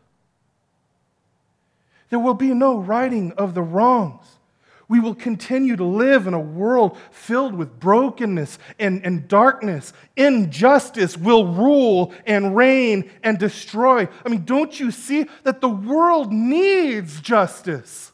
There 2.09 2.19
will 2.19 2.33
be 2.33 2.55
no 2.55 2.79
righting 2.79 3.33
of 3.33 3.53
the 3.53 3.61
wrongs. 3.61 4.39
We 4.89 5.01
will 5.01 5.15
continue 5.15 5.77
to 5.77 5.85
live 5.85 6.27
in 6.27 6.35
a 6.35 6.41
world 6.41 6.99
filled 7.11 7.55
with 7.55 7.79
brokenness 7.79 8.59
and, 8.79 9.05
and 9.05 9.27
darkness. 9.27 9.93
Injustice 10.17 11.17
will 11.17 11.47
rule 11.47 12.13
and 12.27 12.55
reign 12.55 13.11
and 13.23 13.39
destroy. 13.39 14.09
I 14.25 14.29
mean, 14.29 14.45
don't 14.45 14.79
you 14.79 14.91
see 14.91 15.27
that 15.45 15.61
the 15.61 15.69
world 15.69 16.33
needs 16.33 17.21
justice? 17.21 18.13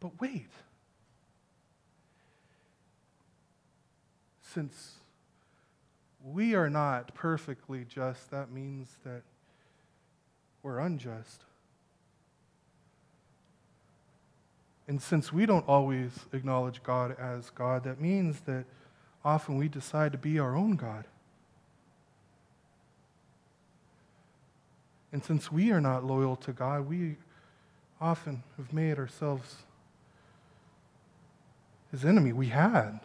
But 0.00 0.18
wait. 0.20 0.46
Since 4.42 4.94
we 6.24 6.54
are 6.54 6.68
not 6.68 7.14
perfectly 7.14 7.84
just, 7.84 8.30
that 8.30 8.50
means 8.50 8.88
that 9.04 9.22
we're 10.62 10.78
unjust. 10.78 11.44
And 14.88 15.00
since 15.00 15.32
we 15.32 15.46
don't 15.46 15.66
always 15.68 16.10
acknowledge 16.32 16.82
God 16.82 17.16
as 17.18 17.50
God, 17.50 17.84
that 17.84 18.00
means 18.00 18.40
that 18.40 18.64
often 19.24 19.56
we 19.56 19.68
decide 19.68 20.12
to 20.12 20.18
be 20.18 20.38
our 20.38 20.56
own 20.56 20.76
God. 20.76 21.04
And 25.12 25.24
since 25.24 25.50
we 25.50 25.70
are 25.70 25.80
not 25.80 26.04
loyal 26.04 26.36
to 26.36 26.52
God, 26.52 26.88
we 26.88 27.16
often 28.00 28.42
have 28.56 28.72
made 28.72 28.98
ourselves 28.98 29.58
his 31.90 32.04
enemy. 32.04 32.32
We 32.32 32.46
had 32.46 33.00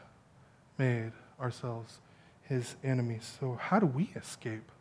made 0.78 1.12
ourselves 1.40 2.00
his 2.44 2.76
enemies. 2.84 3.38
So, 3.40 3.60
how 3.60 3.80
do 3.80 3.86
we 3.86 4.12
escape 4.16 4.72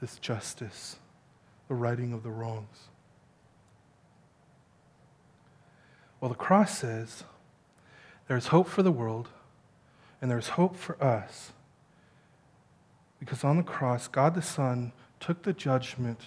this 0.00 0.18
justice? 0.18 0.96
The 1.68 1.74
righting 1.74 2.12
of 2.12 2.22
the 2.22 2.30
wrongs. 2.30 2.88
Well, 6.20 6.28
the 6.28 6.34
cross 6.34 6.78
says 6.78 7.24
there's 8.28 8.48
hope 8.48 8.68
for 8.68 8.82
the 8.82 8.92
world 8.92 9.28
and 10.20 10.30
there's 10.30 10.48
hope 10.50 10.76
for 10.76 11.02
us. 11.02 11.52
Because 13.18 13.44
on 13.44 13.56
the 13.56 13.62
cross, 13.62 14.08
God 14.08 14.34
the 14.34 14.42
Son 14.42 14.92
took 15.20 15.42
the 15.42 15.52
judgment 15.52 16.20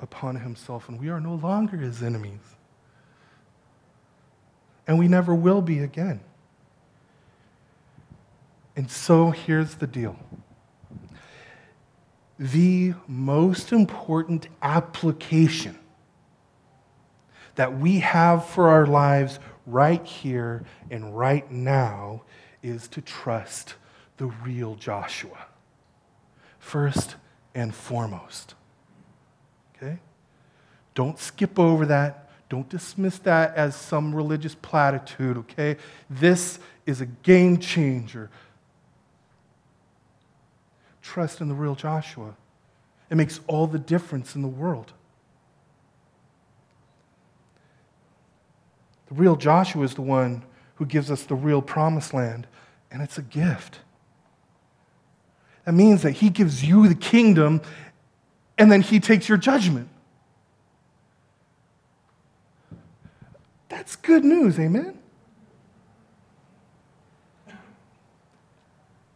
upon 0.00 0.36
himself, 0.36 0.88
and 0.88 1.00
we 1.00 1.08
are 1.08 1.20
no 1.20 1.34
longer 1.34 1.76
his 1.76 2.02
enemies. 2.02 2.56
And 4.86 4.98
we 4.98 5.08
never 5.08 5.34
will 5.34 5.60
be 5.60 5.80
again. 5.80 6.20
And 8.76 8.90
so 8.90 9.30
here's 9.30 9.76
the 9.76 9.86
deal 9.86 10.16
the 12.38 12.94
most 13.06 13.72
important 13.72 14.48
application 14.62 15.76
that 17.56 17.78
we 17.78 17.98
have 17.98 18.46
for 18.46 18.68
our 18.68 18.86
lives 18.86 19.40
right 19.66 20.04
here 20.04 20.64
and 20.90 21.16
right 21.16 21.50
now 21.50 22.22
is 22.62 22.86
to 22.88 23.00
trust 23.00 23.74
the 24.16 24.26
real 24.26 24.76
Joshua. 24.76 25.46
First 26.58 27.16
and 27.54 27.74
foremost. 27.74 28.54
Okay? 29.76 29.98
Don't 30.94 31.18
skip 31.18 31.58
over 31.58 31.86
that. 31.86 32.30
Don't 32.48 32.68
dismiss 32.68 33.18
that 33.20 33.54
as 33.56 33.74
some 33.76 34.14
religious 34.14 34.54
platitude, 34.54 35.36
okay? 35.38 35.76
This 36.08 36.58
is 36.86 37.00
a 37.00 37.06
game 37.06 37.58
changer 37.58 38.30
trust 41.08 41.40
in 41.40 41.48
the 41.48 41.54
real 41.54 41.74
Joshua. 41.74 42.34
It 43.10 43.16
makes 43.16 43.40
all 43.46 43.66
the 43.66 43.78
difference 43.78 44.34
in 44.34 44.42
the 44.42 44.48
world. 44.48 44.92
The 49.08 49.14
real 49.14 49.34
Joshua 49.34 49.84
is 49.84 49.94
the 49.94 50.02
one 50.02 50.44
who 50.74 50.84
gives 50.84 51.10
us 51.10 51.22
the 51.22 51.34
real 51.34 51.62
promised 51.62 52.12
land, 52.12 52.46
and 52.90 53.00
it's 53.00 53.16
a 53.16 53.22
gift. 53.22 53.80
That 55.64 55.72
means 55.72 56.02
that 56.02 56.12
he 56.12 56.28
gives 56.28 56.62
you 56.62 56.88
the 56.88 56.94
kingdom, 56.94 57.62
and 58.58 58.70
then 58.70 58.82
he 58.82 59.00
takes 59.00 59.28
your 59.28 59.38
judgment. 59.38 59.88
That's 63.70 63.96
good 63.96 64.24
news, 64.24 64.58
amen? 64.58 64.98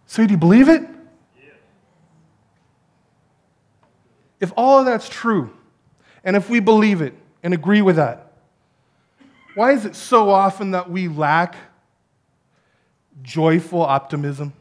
So, 0.07 0.27
do 0.27 0.33
you 0.33 0.39
believe 0.39 0.71
it? 0.71 0.92
If 4.43 4.53
all 4.57 4.81
of 4.81 4.87
that's 4.87 5.09
true, 5.09 5.51
and 6.25 6.35
if 6.35 6.51
we 6.51 6.59
believe 6.59 7.01
it 7.01 7.15
and 7.45 7.55
agree 7.55 7.81
with 7.81 7.95
that, 7.97 8.33
why 9.55 9.71
is 9.71 9.85
it 9.85 9.95
so 9.95 10.31
often 10.31 10.73
that 10.73 10.91
we 10.91 11.07
lack 11.07 11.55
joyful 13.23 13.83
optimism? 13.83 14.53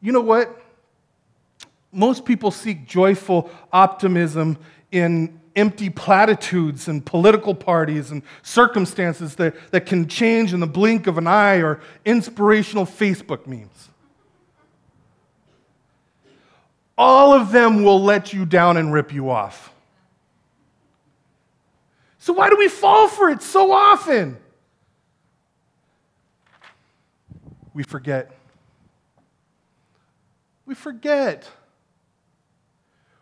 You 0.00 0.10
know 0.10 0.20
what? 0.20 0.60
Most 1.92 2.24
people 2.24 2.50
seek 2.50 2.84
joyful 2.84 3.48
optimism 3.72 4.58
in 4.90 5.40
empty 5.54 5.88
platitudes 5.88 6.88
and 6.88 7.06
political 7.06 7.54
parties 7.54 8.10
and 8.10 8.22
circumstances 8.42 9.36
that, 9.36 9.54
that 9.70 9.86
can 9.86 10.08
change 10.08 10.52
in 10.52 10.58
the 10.58 10.66
blink 10.66 11.06
of 11.06 11.16
an 11.16 11.28
eye 11.28 11.58
or 11.58 11.80
inspirational 12.04 12.84
Facebook 12.84 13.46
memes. 13.46 13.88
All 16.98 17.32
of 17.32 17.52
them 17.52 17.82
will 17.82 18.02
let 18.02 18.32
you 18.32 18.46
down 18.46 18.76
and 18.76 18.92
rip 18.92 19.12
you 19.12 19.30
off. 19.30 19.72
So, 22.18 22.32
why 22.32 22.50
do 22.50 22.56
we 22.56 22.68
fall 22.68 23.08
for 23.08 23.28
it 23.30 23.42
so 23.42 23.70
often? 23.70 24.36
We 27.74 27.82
forget. 27.82 28.32
We 30.64 30.74
forget. 30.74 31.48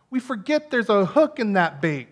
We 0.09 0.19
forget 0.19 0.71
there's 0.71 0.89
a 0.89 1.05
hook 1.05 1.39
in 1.39 1.53
that 1.53 1.81
bait. 1.81 2.07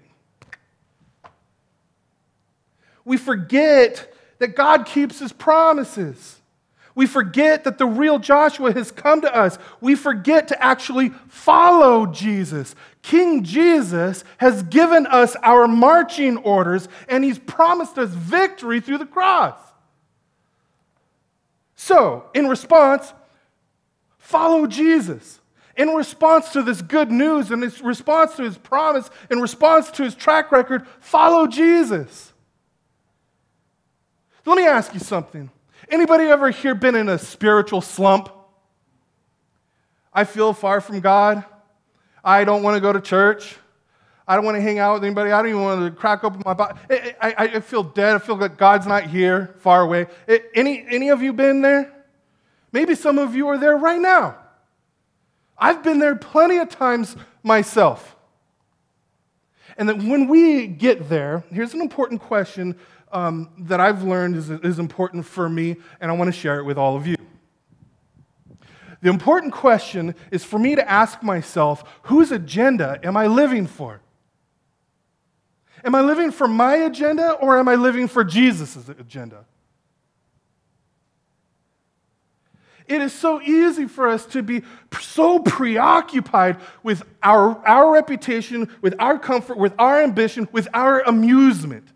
We 3.05 3.17
forget 3.17 4.13
that 4.39 4.55
God 4.55 4.85
keeps 4.85 5.19
his 5.19 5.31
promises. 5.31 6.41
We 6.95 7.07
forget 7.07 7.63
that 7.63 7.77
the 7.77 7.87
real 7.87 8.19
Joshua 8.19 8.71
has 8.71 8.91
come 8.91 9.21
to 9.21 9.35
us. 9.35 9.57
We 9.81 9.95
forget 9.95 10.47
to 10.49 10.63
actually 10.63 11.09
follow 11.27 12.05
Jesus. 12.05 12.75
King 13.01 13.43
Jesus 13.43 14.23
has 14.37 14.63
given 14.63 15.07
us 15.07 15.35
our 15.41 15.67
marching 15.67 16.37
orders 16.37 16.87
and 17.09 17.23
he's 17.23 17.39
promised 17.39 17.97
us 17.97 18.09
victory 18.11 18.79
through 18.79 18.99
the 18.99 19.05
cross. 19.05 19.57
So, 21.75 22.29
in 22.33 22.47
response, 22.47 23.11
follow 24.19 24.67
Jesus. 24.67 25.39
In 25.75 25.89
response 25.89 26.51
to 26.51 26.61
this 26.61 26.83
good 26.83 27.11
news, 27.11 27.49
in 27.49 27.59
response 27.59 28.35
to 28.35 28.43
his 28.43 28.57
promise, 28.59 29.09
in 29.31 29.41
response 29.41 29.89
to 29.91 30.03
his 30.03 30.13
track 30.13 30.51
record, 30.51 30.85
follow 30.99 31.47
Jesus. 31.47 32.31
Let 34.45 34.57
me 34.57 34.65
ask 34.65 34.93
you 34.93 34.99
something. 34.99 35.49
Anybody 35.93 36.23
ever 36.23 36.49
here 36.49 36.73
been 36.73 36.95
in 36.95 37.07
a 37.07 37.19
spiritual 37.19 37.79
slump? 37.79 38.27
I 40.11 40.23
feel 40.23 40.51
far 40.51 40.81
from 40.81 41.01
God. 41.01 41.45
I 42.23 42.45
don't 42.45 42.63
want 42.63 42.77
to 42.77 42.81
go 42.81 42.91
to 42.91 42.99
church. 42.99 43.55
I 44.27 44.35
don't 44.35 44.43
want 44.43 44.57
to 44.57 44.61
hang 44.61 44.79
out 44.79 44.95
with 44.95 45.03
anybody. 45.03 45.31
I 45.31 45.37
don't 45.37 45.49
even 45.49 45.61
want 45.61 45.85
to 45.85 45.91
crack 45.91 46.23
open 46.23 46.41
my 46.43 46.55
body. 46.55 46.79
I, 46.89 47.15
I, 47.21 47.33
I 47.37 47.59
feel 47.59 47.83
dead. 47.83 48.15
I 48.15 48.17
feel 48.17 48.37
like 48.37 48.57
God's 48.57 48.87
not 48.87 49.03
here, 49.03 49.53
far 49.59 49.83
away. 49.83 50.07
Any, 50.55 50.83
any 50.89 51.09
of 51.09 51.21
you 51.21 51.31
been 51.31 51.61
there? 51.61 51.93
Maybe 52.71 52.95
some 52.95 53.19
of 53.19 53.35
you 53.35 53.47
are 53.49 53.59
there 53.59 53.77
right 53.77 54.01
now. 54.01 54.35
I've 55.59 55.83
been 55.83 55.99
there 55.99 56.15
plenty 56.15 56.57
of 56.57 56.69
times 56.69 57.15
myself. 57.43 58.15
And 59.77 59.87
that 59.89 59.97
when 59.99 60.27
we 60.27 60.65
get 60.65 61.07
there, 61.07 61.43
here's 61.51 61.75
an 61.75 61.81
important 61.81 62.19
question 62.21 62.79
um, 63.13 63.49
that 63.59 63.79
I've 63.79 64.03
learned 64.03 64.35
is, 64.35 64.49
is 64.49 64.79
important 64.79 65.25
for 65.25 65.47
me, 65.47 65.77
and 66.01 66.11
I 66.11 66.15
want 66.15 66.33
to 66.33 66.37
share 66.37 66.59
it 66.59 66.63
with 66.63 66.77
all 66.77 66.97
of 66.97 67.07
you. 67.07 67.15
The 69.01 69.09
important 69.09 69.53
question 69.53 70.15
is 70.31 70.43
for 70.43 70.57
me 70.57 70.75
to 70.75 70.89
ask 70.89 71.21
myself 71.21 71.83
whose 72.03 72.31
agenda 72.31 72.99
am 73.03 73.15
I 73.17 73.27
living 73.27 73.67
for? 73.67 74.01
Am 75.83 75.93
I 75.93 76.01
living 76.01 76.31
for 76.31 76.47
my 76.47 76.75
agenda 76.75 77.33
or 77.33 77.59
am 77.59 77.67
I 77.67 77.75
living 77.75 78.07
for 78.07 78.23
Jesus' 78.23 78.87
agenda? 78.87 79.45
It 82.87 83.01
is 83.01 83.13
so 83.13 83.41
easy 83.41 83.87
for 83.87 84.07
us 84.07 84.25
to 84.27 84.41
be 84.41 84.63
so 84.99 85.39
preoccupied 85.39 86.57
with 86.81 87.03
our, 87.21 87.57
our 87.67 87.93
reputation, 87.93 88.69
with 88.81 88.95
our 88.99 89.19
comfort, 89.19 89.57
with 89.57 89.73
our 89.77 90.01
ambition, 90.01 90.47
with 90.51 90.67
our 90.73 91.01
amusement. 91.01 91.87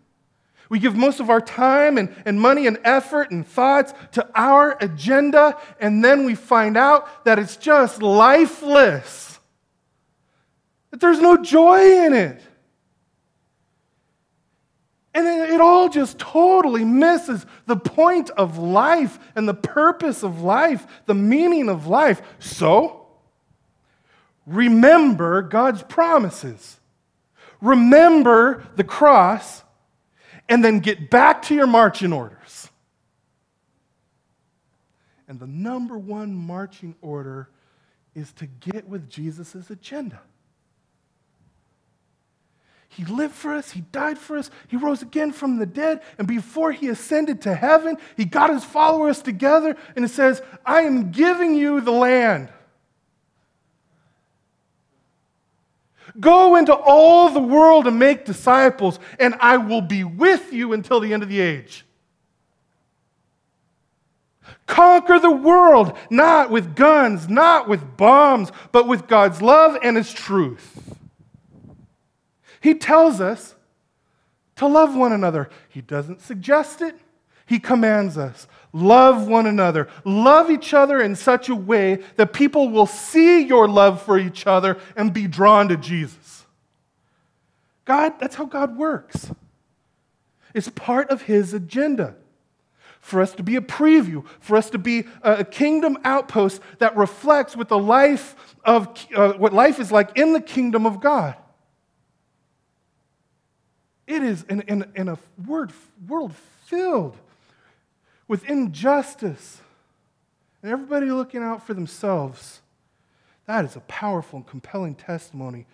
We 0.68 0.78
give 0.78 0.94
most 0.94 1.20
of 1.20 1.30
our 1.30 1.40
time 1.40 1.96
and, 1.96 2.14
and 2.26 2.40
money 2.40 2.66
and 2.66 2.78
effort 2.84 3.30
and 3.30 3.46
thoughts 3.46 3.94
to 4.12 4.28
our 4.34 4.76
agenda, 4.80 5.56
and 5.80 6.04
then 6.04 6.24
we 6.24 6.34
find 6.34 6.76
out 6.76 7.24
that 7.24 7.38
it's 7.38 7.56
just 7.56 8.02
lifeless, 8.02 9.38
that 10.90 11.00
there's 11.00 11.20
no 11.20 11.42
joy 11.42 12.04
in 12.04 12.12
it. 12.12 12.42
And 15.14 15.26
it 15.26 15.60
all 15.60 15.88
just 15.88 16.18
totally 16.18 16.84
misses 16.84 17.44
the 17.66 17.76
point 17.76 18.30
of 18.30 18.58
life 18.58 19.18
and 19.34 19.48
the 19.48 19.54
purpose 19.54 20.22
of 20.22 20.42
life, 20.42 20.86
the 21.06 21.14
meaning 21.14 21.68
of 21.68 21.86
life. 21.86 22.20
So, 22.38 23.06
remember 24.46 25.42
God's 25.42 25.82
promises. 25.82 26.78
Remember 27.60 28.64
the 28.76 28.84
cross 28.84 29.64
and 30.48 30.64
then 30.64 30.80
get 30.80 31.10
back 31.10 31.42
to 31.42 31.54
your 31.54 31.66
marching 31.66 32.12
orders. 32.12 32.68
And 35.28 35.38
the 35.38 35.46
number 35.46 35.98
one 35.98 36.34
marching 36.34 36.94
order 37.02 37.50
is 38.14 38.32
to 38.34 38.46
get 38.46 38.88
with 38.88 39.10
Jesus' 39.10 39.70
agenda. 39.70 40.20
He 42.88 43.04
lived 43.04 43.34
for 43.34 43.52
us, 43.52 43.70
He 43.70 43.82
died 43.82 44.18
for 44.18 44.38
us, 44.38 44.50
He 44.66 44.76
rose 44.76 45.02
again 45.02 45.30
from 45.30 45.58
the 45.58 45.66
dead, 45.66 46.02
and 46.16 46.26
before 46.26 46.72
He 46.72 46.88
ascended 46.88 47.42
to 47.42 47.54
heaven, 47.54 47.98
He 48.16 48.24
got 48.24 48.50
His 48.50 48.64
followers 48.64 49.20
together 49.22 49.76
and 49.94 50.04
it 50.04 50.08
says, 50.08 50.42
I 50.64 50.82
am 50.82 51.12
giving 51.12 51.54
you 51.54 51.80
the 51.80 51.92
land. 51.92 52.48
Go 56.20 56.56
into 56.56 56.74
all 56.74 57.30
the 57.30 57.40
world 57.40 57.86
and 57.86 57.98
make 57.98 58.24
disciples, 58.24 58.98
and 59.18 59.34
I 59.40 59.56
will 59.56 59.82
be 59.82 60.04
with 60.04 60.52
you 60.52 60.72
until 60.72 61.00
the 61.00 61.12
end 61.12 61.22
of 61.22 61.28
the 61.28 61.40
age. 61.40 61.84
Conquer 64.66 65.18
the 65.18 65.30
world, 65.30 65.96
not 66.10 66.50
with 66.50 66.74
guns, 66.74 67.28
not 67.28 67.68
with 67.68 67.96
bombs, 67.96 68.52
but 68.72 68.86
with 68.86 69.06
God's 69.06 69.40
love 69.40 69.78
and 69.82 69.96
His 69.96 70.12
truth. 70.12 70.94
He 72.60 72.74
tells 72.74 73.20
us 73.20 73.54
to 74.56 74.66
love 74.66 74.94
one 74.94 75.12
another. 75.12 75.48
He 75.68 75.80
doesn't 75.80 76.20
suggest 76.20 76.82
it, 76.82 76.96
He 77.46 77.58
commands 77.58 78.18
us. 78.18 78.46
Love 78.72 79.26
one 79.26 79.46
another. 79.46 79.88
Love 80.04 80.50
each 80.50 80.74
other 80.74 81.00
in 81.00 81.16
such 81.16 81.48
a 81.48 81.54
way 81.54 82.00
that 82.16 82.32
people 82.32 82.68
will 82.68 82.86
see 82.86 83.46
your 83.46 83.66
love 83.66 84.02
for 84.02 84.18
each 84.18 84.46
other 84.46 84.78
and 84.96 85.12
be 85.12 85.26
drawn 85.26 85.68
to 85.68 85.76
Jesus. 85.76 86.46
God, 87.84 88.20
that's 88.20 88.34
how 88.34 88.44
God 88.44 88.76
works. 88.76 89.30
It's 90.54 90.68
part 90.68 91.10
of 91.10 91.22
His 91.22 91.54
agenda 91.54 92.14
for 93.00 93.22
us 93.22 93.34
to 93.36 93.42
be 93.42 93.56
a 93.56 93.60
preview, 93.60 94.26
for 94.40 94.56
us 94.56 94.68
to 94.70 94.78
be 94.78 95.04
a 95.22 95.44
kingdom 95.44 95.96
outpost 96.04 96.60
that 96.78 96.96
reflects 96.96 97.56
what 97.56 97.68
the 97.68 97.78
life 97.78 98.56
of 98.64 98.88
uh, 99.14 99.32
what 99.34 99.54
life 99.54 99.80
is 99.80 99.90
like 99.90 100.18
in 100.18 100.34
the 100.34 100.40
kingdom 100.40 100.84
of 100.84 101.00
God. 101.00 101.36
It 104.06 104.22
is 104.22 104.42
in, 104.44 104.62
in, 104.62 104.90
in 104.94 105.08
a 105.08 105.18
word, 105.46 105.72
world 106.06 106.34
filled 106.66 107.16
with 108.28 108.44
injustice 108.44 109.62
and 110.62 110.70
everybody 110.70 111.06
looking 111.10 111.42
out 111.42 111.66
for 111.66 111.74
themselves, 111.74 112.60
that 113.46 113.64
is 113.64 113.74
a 113.74 113.80
powerful 113.80 114.36
and 114.36 114.46
compelling 114.46 114.94
testimony 114.94 115.66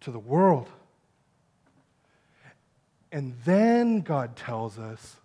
to 0.00 0.10
the 0.10 0.18
world. 0.18 0.68
And 3.12 3.34
then 3.44 4.00
God 4.00 4.36
tells 4.36 4.78
us 4.78 5.16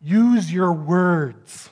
use 0.00 0.52
your 0.52 0.72
words. 0.72 1.70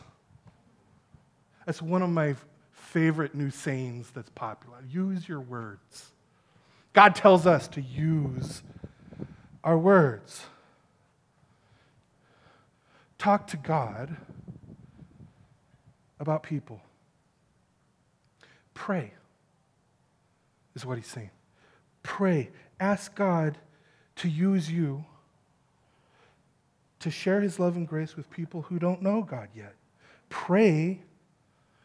That's 1.64 1.80
one 1.80 2.02
of 2.02 2.10
my 2.10 2.34
favorite 2.72 3.34
new 3.34 3.50
sayings 3.50 4.10
that's 4.10 4.30
popular. 4.30 4.78
Use 4.90 5.28
your 5.28 5.40
words. 5.40 6.10
God 6.92 7.14
tells 7.14 7.46
us 7.46 7.68
to 7.68 7.80
use 7.80 8.62
our 9.62 9.78
words 9.78 10.42
talk 13.24 13.46
to 13.46 13.56
God 13.56 14.14
about 16.20 16.42
people. 16.42 16.82
Pray, 18.74 19.14
is 20.74 20.84
what 20.84 20.98
he's 20.98 21.06
saying. 21.06 21.30
Pray. 22.02 22.50
Ask 22.78 23.14
God 23.14 23.56
to 24.16 24.28
use 24.28 24.70
you 24.70 25.06
to 27.00 27.10
share 27.10 27.40
his 27.40 27.58
love 27.58 27.76
and 27.76 27.88
grace 27.88 28.14
with 28.14 28.30
people 28.30 28.60
who 28.60 28.78
don't 28.78 29.00
know 29.00 29.22
God 29.22 29.48
yet. 29.54 29.74
Pray 30.28 31.00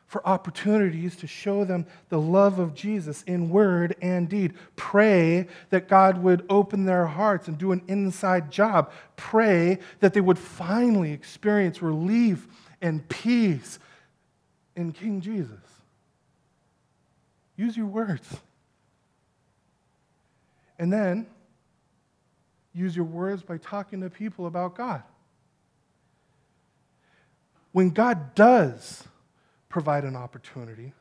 for 0.09 0.27
opportunities 0.27 1.15
to 1.15 1.27
show 1.27 1.63
them 1.63 1.85
the 2.09 2.19
love 2.19 2.57
of 2.57 2.73
Jesus 2.73 3.21
in 3.27 3.51
word 3.51 3.95
and 4.01 4.27
deed. 4.27 4.55
Pray 4.75 5.47
that 5.69 5.87
God 5.87 6.17
would 6.23 6.43
open 6.49 6.85
their 6.85 7.05
hearts 7.05 7.47
and 7.47 7.59
do 7.59 7.71
an 7.71 7.83
inside 7.87 8.49
job. 8.49 8.91
Pray 9.15 9.77
that 9.99 10.15
they 10.15 10.19
would 10.19 10.39
finally 10.39 11.11
experience 11.11 11.83
relief 11.83 12.47
and 12.81 13.07
peace 13.07 13.77
in 14.75 14.91
King 14.93 15.21
Jesus. 15.21 15.59
Use 17.55 17.77
your 17.77 17.85
words. 17.85 18.27
And 20.79 20.91
then 20.91 21.27
use 22.73 22.95
your 22.95 23.05
words 23.05 23.43
by 23.43 23.59
talking 23.59 24.01
to 24.01 24.09
people 24.09 24.47
about 24.47 24.75
God. 24.75 25.03
When 27.73 27.91
God 27.91 28.33
does 28.33 29.03
provide 29.69 30.03
an 30.03 30.15
opportunity, 30.15 30.93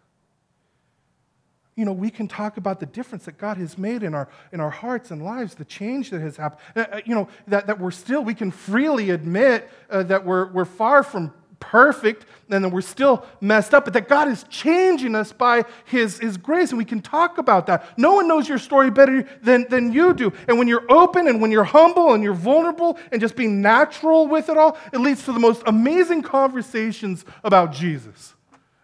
you 1.78 1.84
know, 1.84 1.92
we 1.92 2.10
can 2.10 2.26
talk 2.26 2.56
about 2.56 2.80
the 2.80 2.86
difference 2.86 3.24
that 3.26 3.38
God 3.38 3.56
has 3.56 3.78
made 3.78 4.02
in 4.02 4.12
our, 4.12 4.28
in 4.52 4.58
our 4.58 4.70
hearts 4.70 5.12
and 5.12 5.22
lives, 5.22 5.54
the 5.54 5.64
change 5.64 6.10
that 6.10 6.20
has 6.20 6.36
happened. 6.36 6.60
Uh, 6.74 6.96
uh 6.96 7.00
you 7.06 7.14
know, 7.14 7.28
that, 7.46 7.68
that 7.68 7.78
we're 7.78 7.92
still, 7.92 8.24
we 8.24 8.34
can 8.34 8.50
freely 8.50 9.10
admit 9.10 9.70
uh, 9.88 10.02
that 10.02 10.24
we're, 10.24 10.48
we're 10.48 10.64
far 10.64 11.04
from 11.04 11.32
perfect 11.60 12.26
and 12.50 12.64
that 12.64 12.70
we're 12.70 12.80
still 12.80 13.24
messed 13.40 13.74
up, 13.74 13.84
but 13.84 13.94
that 13.94 14.08
God 14.08 14.26
is 14.26 14.44
changing 14.50 15.14
us 15.14 15.32
by 15.32 15.64
His, 15.84 16.18
His 16.18 16.36
grace, 16.36 16.70
and 16.70 16.78
we 16.78 16.84
can 16.84 17.00
talk 17.00 17.38
about 17.38 17.66
that. 17.66 17.96
No 17.96 18.14
one 18.14 18.26
knows 18.26 18.48
your 18.48 18.58
story 18.58 18.90
better 18.90 19.22
than, 19.42 19.68
than 19.68 19.92
you 19.92 20.14
do. 20.14 20.32
And 20.48 20.58
when 20.58 20.66
you're 20.66 20.90
open 20.90 21.28
and 21.28 21.40
when 21.40 21.52
you're 21.52 21.62
humble 21.62 22.14
and 22.14 22.24
you're 22.24 22.34
vulnerable 22.34 22.98
and 23.12 23.20
just 23.20 23.36
being 23.36 23.62
natural 23.62 24.26
with 24.26 24.48
it 24.48 24.56
all, 24.56 24.76
it 24.92 24.98
leads 24.98 25.24
to 25.24 25.32
the 25.32 25.38
most 25.38 25.62
amazing 25.66 26.22
conversations 26.22 27.24
about 27.44 27.72
Jesus, 27.72 28.34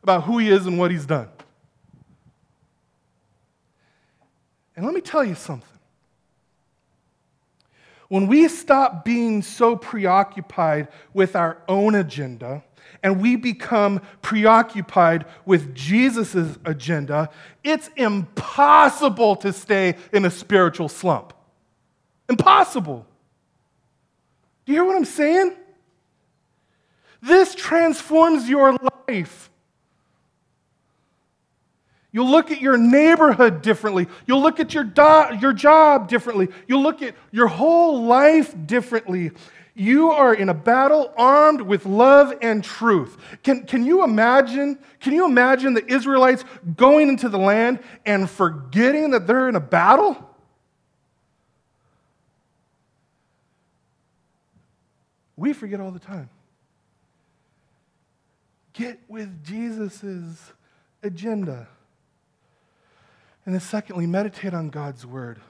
about 0.04 0.22
who 0.24 0.38
He 0.38 0.48
is 0.48 0.66
and 0.66 0.78
what 0.78 0.92
He's 0.92 1.06
done. 1.06 1.28
And 4.76 4.84
let 4.84 4.94
me 4.94 5.00
tell 5.00 5.24
you 5.24 5.34
something. 5.34 5.68
When 8.08 8.26
we 8.26 8.48
stop 8.48 9.04
being 9.04 9.42
so 9.42 9.76
preoccupied 9.76 10.88
with 11.14 11.34
our 11.34 11.58
own 11.66 11.94
agenda 11.94 12.62
and 13.02 13.20
we 13.20 13.36
become 13.36 14.02
preoccupied 14.20 15.24
with 15.46 15.74
Jesus' 15.74 16.58
agenda, 16.64 17.30
it's 17.64 17.88
impossible 17.96 19.36
to 19.36 19.52
stay 19.52 19.96
in 20.12 20.26
a 20.26 20.30
spiritual 20.30 20.88
slump. 20.88 21.32
Impossible. 22.28 23.06
Do 24.64 24.72
you 24.72 24.78
hear 24.78 24.84
what 24.84 24.96
I'm 24.96 25.04
saying? 25.04 25.54
This 27.22 27.54
transforms 27.54 28.48
your 28.48 28.76
life. 29.08 29.50
You'll 32.14 32.30
look 32.30 32.52
at 32.52 32.60
your 32.60 32.76
neighborhood 32.76 33.60
differently. 33.60 34.06
You'll 34.24 34.40
look 34.40 34.60
at 34.60 34.72
your, 34.72 34.84
do- 34.84 35.36
your 35.40 35.52
job 35.52 36.08
differently. 36.08 36.46
You'll 36.68 36.84
look 36.84 37.02
at 37.02 37.16
your 37.32 37.48
whole 37.48 38.04
life 38.04 38.54
differently. 38.66 39.32
You 39.74 40.12
are 40.12 40.32
in 40.32 40.48
a 40.48 40.54
battle 40.54 41.12
armed 41.16 41.60
with 41.60 41.86
love 41.86 42.32
and 42.40 42.62
truth. 42.62 43.16
Can, 43.42 43.66
can 43.66 43.84
you 43.84 44.04
imagine? 44.04 44.78
Can 45.00 45.12
you 45.12 45.24
imagine 45.24 45.74
the 45.74 45.84
Israelites 45.92 46.44
going 46.76 47.08
into 47.08 47.28
the 47.28 47.36
land 47.36 47.80
and 48.06 48.30
forgetting 48.30 49.10
that 49.10 49.26
they're 49.26 49.48
in 49.48 49.56
a 49.56 49.60
battle? 49.60 50.16
We 55.36 55.52
forget 55.52 55.80
all 55.80 55.90
the 55.90 55.98
time. 55.98 56.30
Get 58.72 59.00
with 59.08 59.42
Jesus' 59.42 60.52
agenda. 61.02 61.66
And 63.44 63.54
then, 63.54 63.60
secondly, 63.60 64.06
meditate 64.06 64.54
on 64.54 64.70
God's 64.70 65.04
word. 65.04 65.40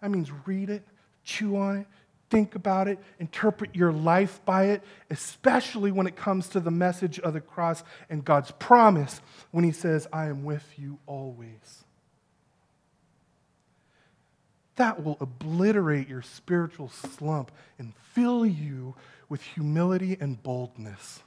That 0.00 0.10
means 0.10 0.30
read 0.46 0.68
it, 0.68 0.82
chew 1.24 1.56
on 1.56 1.78
it, 1.78 1.86
think 2.28 2.54
about 2.54 2.88
it, 2.88 2.98
interpret 3.18 3.74
your 3.74 3.92
life 3.92 4.40
by 4.44 4.64
it, 4.64 4.82
especially 5.10 5.92
when 5.92 6.06
it 6.06 6.16
comes 6.16 6.48
to 6.48 6.60
the 6.60 6.70
message 6.70 7.20
of 7.20 7.34
the 7.34 7.40
cross 7.40 7.84
and 8.10 8.24
God's 8.24 8.50
promise 8.52 9.20
when 9.52 9.64
He 9.64 9.72
says, 9.72 10.06
I 10.12 10.26
am 10.26 10.44
with 10.44 10.66
you 10.76 10.98
always. 11.06 11.84
That 14.76 15.04
will 15.04 15.18
obliterate 15.20 16.08
your 16.08 16.22
spiritual 16.22 16.88
slump 16.88 17.52
and 17.78 17.94
fill 18.14 18.46
you 18.46 18.94
with 19.28 19.42
humility 19.42 20.16
and 20.20 20.42
boldness. 20.42 21.22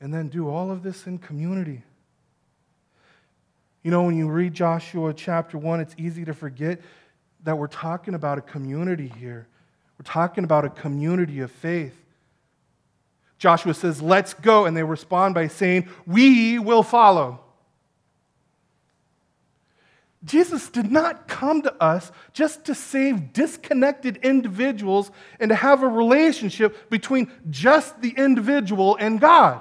And 0.00 0.14
then 0.14 0.28
do 0.28 0.48
all 0.48 0.70
of 0.70 0.82
this 0.82 1.06
in 1.06 1.18
community. 1.18 1.82
You 3.82 3.90
know, 3.90 4.02
when 4.02 4.16
you 4.16 4.28
read 4.28 4.54
Joshua 4.54 5.14
chapter 5.14 5.56
1, 5.56 5.80
it's 5.80 5.94
easy 5.98 6.24
to 6.24 6.34
forget 6.34 6.80
that 7.44 7.56
we're 7.56 7.68
talking 7.68 8.14
about 8.14 8.38
a 8.38 8.40
community 8.40 9.12
here. 9.18 9.46
We're 9.98 10.10
talking 10.10 10.44
about 10.44 10.64
a 10.64 10.70
community 10.70 11.40
of 11.40 11.50
faith. 11.50 11.94
Joshua 13.38 13.74
says, 13.74 14.02
Let's 14.02 14.34
go. 14.34 14.66
And 14.66 14.76
they 14.76 14.82
respond 14.82 15.34
by 15.34 15.46
saying, 15.46 15.88
We 16.06 16.58
will 16.58 16.82
follow. 16.82 17.40
Jesus 20.24 20.68
did 20.68 20.90
not 20.90 21.28
come 21.28 21.62
to 21.62 21.82
us 21.82 22.10
just 22.32 22.64
to 22.64 22.74
save 22.74 23.32
disconnected 23.32 24.16
individuals 24.18 25.12
and 25.38 25.48
to 25.50 25.54
have 25.54 25.84
a 25.84 25.88
relationship 25.88 26.90
between 26.90 27.30
just 27.48 28.00
the 28.00 28.10
individual 28.10 28.96
and 28.96 29.20
God. 29.20 29.60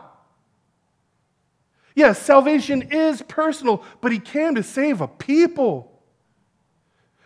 Yes, 1.97 2.21
salvation 2.21 2.83
is 2.91 3.23
personal, 3.23 3.83
but 4.01 4.11
he 4.11 4.19
came 4.19 4.53
to 4.53 4.61
save 4.61 5.01
a 5.01 5.07
people, 5.07 5.99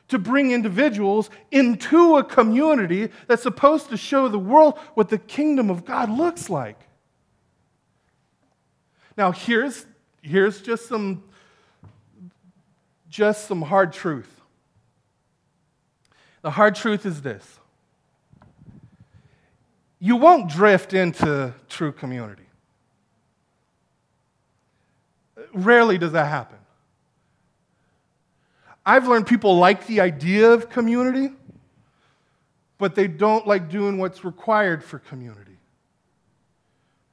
to 0.07 0.17
bring 0.17 0.51
individuals 0.51 1.29
into 1.51 2.15
a 2.15 2.23
community 2.23 3.09
that's 3.27 3.43
supposed 3.43 3.89
to 3.89 3.97
show 3.97 4.29
the 4.29 4.39
world 4.39 4.77
what 4.93 5.09
the 5.09 5.17
kingdom 5.17 5.69
of 5.69 5.83
God 5.83 6.09
looks 6.09 6.49
like. 6.49 6.79
Now, 9.17 9.33
here's, 9.33 9.85
here's 10.21 10.61
just 10.61 10.87
some 10.87 11.21
just 13.09 13.49
some 13.49 13.61
hard 13.61 13.91
truth. 13.91 14.39
The 16.43 16.51
hard 16.51 16.75
truth 16.75 17.05
is 17.05 17.21
this 17.21 17.59
you 19.99 20.15
won't 20.15 20.49
drift 20.49 20.93
into 20.93 21.53
true 21.67 21.91
community. 21.91 22.45
Rarely 25.53 25.97
does 25.97 26.13
that 26.13 26.27
happen. 26.27 26.57
I've 28.85 29.07
learned 29.07 29.27
people 29.27 29.57
like 29.57 29.85
the 29.87 30.01
idea 30.01 30.51
of 30.51 30.69
community, 30.69 31.33
but 32.77 32.95
they 32.95 33.07
don't 33.07 33.45
like 33.45 33.69
doing 33.69 33.97
what's 33.97 34.23
required 34.23 34.83
for 34.83 34.99
community. 34.99 35.57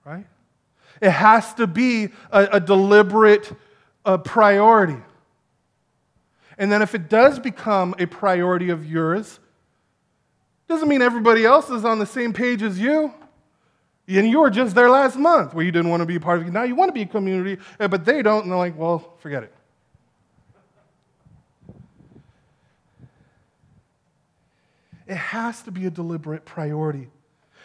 Right? 0.05 0.27
It 1.03 1.11
has 1.11 1.53
to 1.55 1.67
be 1.67 2.09
a, 2.33 2.49
a 2.53 2.61
deliberate 2.61 3.53
priority. 4.25 5.03
And 6.57 6.73
then 6.73 6.83
if 6.83 6.95
it 6.95 7.09
does 7.09 7.39
become 7.39 7.95
a 7.99 8.07
priority 8.07 8.71
of 8.71 8.91
yours, 8.91 9.39
doesn't 10.67 10.89
mean 10.89 11.03
everybody 11.03 11.45
else 11.45 11.71
is 11.71 11.85
on 11.85 11.99
the 11.99 12.07
same 12.07 12.33
page 12.33 12.63
as 12.63 12.79
you. 12.79 13.13
And 14.09 14.27
you 14.27 14.41
were 14.41 14.51
just 14.51 14.75
there 14.75 14.89
last 14.89 15.17
month 15.17 15.53
where 15.53 15.65
you 15.65 15.71
didn't 15.71 15.91
want 15.91 16.01
to 16.01 16.07
be 16.07 16.17
a 16.17 16.21
part 16.21 16.41
of 16.41 16.47
it. 16.47 16.51
Now 16.51 16.63
you 16.63 16.75
want 16.75 16.89
to 16.89 16.95
be 16.95 17.03
a 17.03 17.07
community, 17.07 17.63
eh, 17.79 17.87
but 17.89 18.07
they 18.07 18.23
don't, 18.23 18.43
and 18.43 18.51
they're 18.51 18.59
like, 18.59 18.77
well, 18.77 19.17
forget 19.19 19.43
it. 19.43 19.55
It 25.07 25.17
has 25.17 25.63
to 25.63 25.71
be 25.71 25.87
a 25.87 25.91
deliberate 25.91 26.45
priority. 26.45 27.09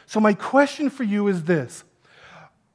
So, 0.05 0.19
my 0.19 0.33
question 0.33 0.89
for 0.89 1.03
you 1.03 1.27
is 1.27 1.43
this 1.43 1.83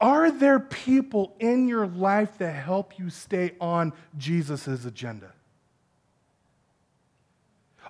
Are 0.01 0.31
there 0.31 0.61
people 0.61 1.35
in 1.39 1.69
your 1.69 1.87
life 1.87 2.39
that 2.39 2.53
help 2.53 2.99
you 2.99 3.11
stay 3.11 3.53
on 3.61 3.93
Jesus' 4.17 4.85
agenda? 4.85 5.33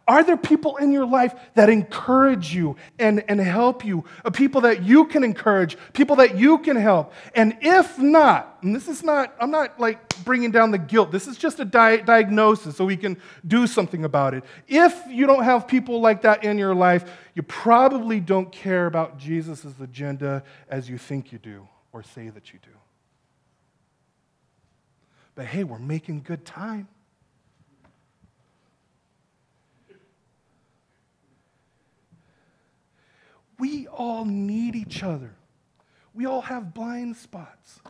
Are 0.08 0.24
there 0.24 0.38
people 0.38 0.78
in 0.78 0.90
your 0.90 1.04
life 1.04 1.34
that 1.52 1.68
encourage 1.68 2.54
you 2.54 2.76
and, 2.98 3.22
and 3.28 3.38
help 3.38 3.84
you? 3.84 4.04
Uh, 4.24 4.30
people 4.30 4.62
that 4.62 4.82
you 4.82 5.04
can 5.04 5.22
encourage, 5.22 5.76
people 5.92 6.16
that 6.16 6.38
you 6.38 6.58
can 6.58 6.76
help? 6.76 7.12
And 7.34 7.58
if 7.60 7.98
not, 7.98 8.56
and 8.62 8.74
this 8.74 8.88
is 8.88 9.04
not, 9.04 9.36
I'm 9.38 9.50
not 9.50 9.78
like 9.78 10.24
bringing 10.24 10.50
down 10.50 10.70
the 10.70 10.78
guilt, 10.78 11.12
this 11.12 11.26
is 11.26 11.36
just 11.36 11.60
a 11.60 11.64
di- 11.66 11.98
diagnosis 11.98 12.74
so 12.76 12.86
we 12.86 12.96
can 12.96 13.18
do 13.46 13.66
something 13.66 14.02
about 14.06 14.32
it. 14.32 14.44
If 14.66 14.98
you 15.10 15.26
don't 15.26 15.44
have 15.44 15.68
people 15.68 16.00
like 16.00 16.22
that 16.22 16.42
in 16.42 16.56
your 16.56 16.74
life, 16.74 17.04
you 17.34 17.42
probably 17.42 18.18
don't 18.18 18.50
care 18.50 18.86
about 18.86 19.18
Jesus' 19.18 19.66
agenda 19.78 20.42
as 20.70 20.88
you 20.88 20.96
think 20.96 21.32
you 21.32 21.38
do 21.38 21.68
or 21.92 22.02
say 22.02 22.30
that 22.30 22.54
you 22.54 22.58
do. 22.62 22.70
But 25.34 25.44
hey, 25.44 25.64
we're 25.64 25.78
making 25.78 26.22
good 26.22 26.46
time. 26.46 26.88
We 33.58 33.86
all 33.88 34.24
need 34.24 34.76
each 34.76 35.02
other. 35.02 35.34
We 36.14 36.26
all 36.26 36.42
have 36.42 36.74
blind 36.74 37.16
spots. 37.16 37.80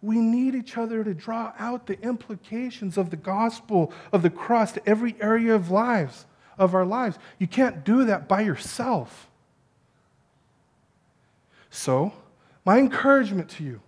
We 0.00 0.20
need 0.20 0.54
each 0.54 0.76
other 0.76 1.02
to 1.02 1.12
draw 1.14 1.52
out 1.58 1.86
the 1.86 2.00
implications 2.00 2.96
of 2.96 3.10
the 3.10 3.16
gospel 3.16 3.92
of 4.12 4.22
the 4.22 4.30
cross 4.30 4.72
to 4.72 4.88
every 4.88 5.16
area 5.20 5.54
of 5.54 5.70
lives 5.70 6.26
of 6.56 6.74
our 6.74 6.84
lives. 6.84 7.18
You 7.38 7.46
can't 7.46 7.84
do 7.84 8.04
that 8.04 8.28
by 8.28 8.42
yourself. 8.42 9.28
So, 11.70 12.12
my 12.64 12.78
encouragement 12.78 13.48
to 13.50 13.64
you 13.64 13.80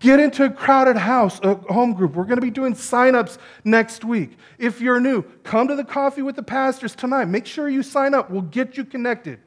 get 0.00 0.18
into 0.18 0.44
a 0.44 0.50
crowded 0.50 0.96
house, 0.96 1.38
a 1.42 1.54
home 1.72 1.92
group. 1.92 2.14
We're 2.14 2.24
going 2.24 2.38
to 2.38 2.42
be 2.42 2.50
doing 2.50 2.74
sign-ups 2.74 3.38
next 3.62 4.04
week. 4.04 4.36
If 4.58 4.80
you're 4.80 4.98
new, 4.98 5.22
come 5.44 5.68
to 5.68 5.76
the 5.76 5.84
coffee 5.84 6.22
with 6.22 6.34
the 6.34 6.42
pastors 6.42 6.96
tonight. 6.96 7.26
Make 7.26 7.46
sure 7.46 7.68
you 7.68 7.84
sign 7.84 8.12
up. 8.12 8.28
We'll 8.28 8.42
get 8.42 8.76
you 8.76 8.84
connected. 8.84 9.38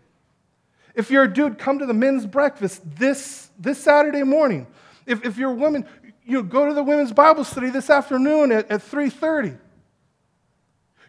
If 1.01 1.09
you're 1.09 1.23
a 1.23 1.33
dude, 1.33 1.57
come 1.57 1.79
to 1.79 1.87
the 1.87 1.95
men's 1.95 2.27
breakfast 2.27 2.83
this, 2.85 3.49
this 3.57 3.79
Saturday 3.79 4.21
morning. 4.21 4.67
If, 5.07 5.25
if 5.25 5.35
you're 5.35 5.49
a 5.49 5.55
woman, 5.55 5.87
you 6.23 6.33
know, 6.33 6.43
go 6.43 6.67
to 6.67 6.75
the 6.75 6.83
women's 6.83 7.11
Bible 7.11 7.43
study 7.43 7.71
this 7.71 7.89
afternoon 7.89 8.51
at, 8.51 8.69
at 8.69 8.81
3.30. 8.81 9.57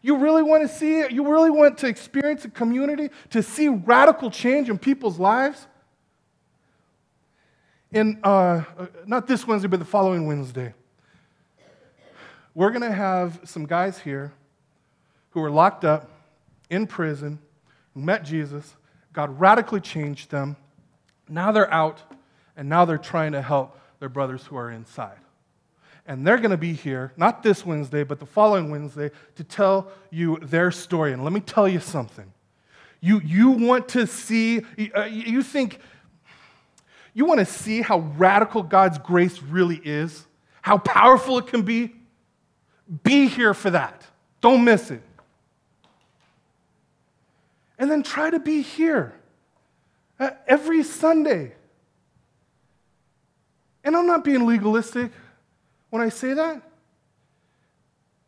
You 0.01 0.16
really 0.16 0.43
want 0.43 0.62
to 0.62 0.74
see 0.74 1.01
it? 1.01 1.12
You 1.12 1.30
really 1.30 1.51
want 1.51 1.76
to 1.76 1.88
experience 1.88 2.43
a 2.47 2.49
community, 2.49 3.11
to 3.32 3.43
see 3.43 3.68
radical 3.68 4.30
change 4.30 4.70
in 4.70 4.78
people's 4.78 5.18
lives? 5.18 5.66
In, 7.90 8.18
uh, 8.24 8.62
not 9.05 9.26
this 9.26 9.47
Wednesday, 9.47 9.68
but 9.68 9.78
the 9.78 9.84
following 9.84 10.26
Wednesday, 10.26 10.72
we're 12.55 12.70
going 12.70 12.80
to 12.80 12.90
have 12.90 13.40
some 13.45 13.66
guys 13.66 13.99
here 13.99 14.32
who 15.32 15.43
are 15.43 15.51
locked 15.51 15.84
up 15.84 16.09
in 16.70 16.86
prison, 16.86 17.38
who 17.93 18.01
met 18.01 18.24
Jesus. 18.24 18.74
God 19.13 19.39
radically 19.39 19.81
changed 19.81 20.31
them. 20.31 20.57
Now 21.29 21.53
they're 21.53 21.73
out, 21.73 22.01
and 22.57 22.69
now 22.69 22.85
they're 22.85 22.99
trying 22.99 23.33
to 23.33 23.43
help 23.43 23.79
their 24.01 24.09
brothers 24.09 24.45
who 24.45 24.57
are 24.57 24.71
inside. 24.71 25.19
And 26.07 26.27
they're 26.27 26.39
going 26.39 26.51
to 26.51 26.57
be 26.57 26.73
here, 26.73 27.13
not 27.17 27.43
this 27.43 27.65
Wednesday, 27.65 28.03
but 28.03 28.19
the 28.19 28.27
following 28.27 28.71
Wednesday, 28.71 29.11
to 29.37 29.45
tell 29.45 29.93
you 30.11 30.39
their 30.43 30.73
story. 30.73 31.13
And 31.13 31.23
let 31.23 31.33
me 31.33 31.41
tell 31.41 31.69
you 31.69 31.79
something. 31.79 32.33
You, 33.01 33.21
you 33.25 33.51
want 33.51 33.89
to 33.91 34.07
see, 34.07 34.63
uh, 34.97 35.05
you 35.05 35.43
think, 35.43 35.79
you 37.15 37.25
want 37.25 37.41
to 37.41 37.47
see 37.47 37.83
how 37.83 37.99
radical 37.99 38.63
God's 38.63 38.99
grace 38.99 39.41
really 39.43 39.81
is, 39.85 40.27
how 40.61 40.79
powerful 40.79 41.39
it 41.39 41.47
can 41.47 41.63
be? 41.63 41.95
Be 43.05 43.27
here 43.29 43.55
for 43.55 43.71
that. 43.71 44.05
Don't 44.41 44.65
miss 44.65 44.91
it. 44.91 45.03
And 47.83 47.91
then 47.91 48.05
try 48.05 48.30
to 48.30 48.39
be 48.39 48.62
here 48.62 49.12
uh, 50.20 50.30
every 50.47 50.85
Sunday. 50.85 51.53
And 53.83 53.97
I'm 53.97 54.07
not 54.07 54.22
being 54.22 54.47
legalistic 54.47 55.11
when 55.91 56.01
I 56.01 56.09
say 56.09 56.33
that. 56.33 56.62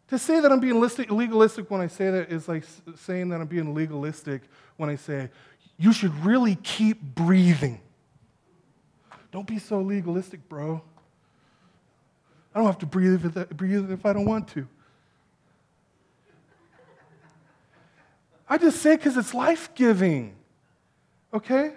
To 0.09 0.18
say 0.18 0.40
that 0.40 0.50
I'm 0.50 0.59
being 0.59 0.80
legalistic 0.80 1.70
when 1.70 1.80
I 1.80 1.86
say 1.86 2.11
that 2.11 2.32
is 2.32 2.48
like 2.48 2.64
saying 2.96 3.28
that 3.28 3.40
I'm 3.40 3.46
being 3.46 3.76
legalistic 3.76 4.42
when 4.76 4.90
I 4.90 4.96
say, 4.96 5.30
you 5.78 5.92
should 5.92 6.24
really 6.24 6.57
keep 6.57 7.00
breathing. 7.00 7.80
Don't 9.30 9.46
be 9.46 9.61
so 9.61 9.80
legalistic, 9.80 10.48
bro. 10.48 10.82
I 12.52 12.59
don't 12.59 12.66
have 12.66 12.78
to 12.78 12.86
breathe 12.86 13.24
if, 13.24 13.50
breathe 13.50 13.92
if 13.92 14.05
I 14.05 14.14
don't 14.14 14.26
want 14.26 14.48
to. 14.48 14.66
I 18.49 18.59
just 18.59 18.80
say 18.80 18.97
because 18.97 19.16
it's 19.16 19.34
life 19.34 19.74
giving. 19.74 20.36
Okay? 21.32 21.72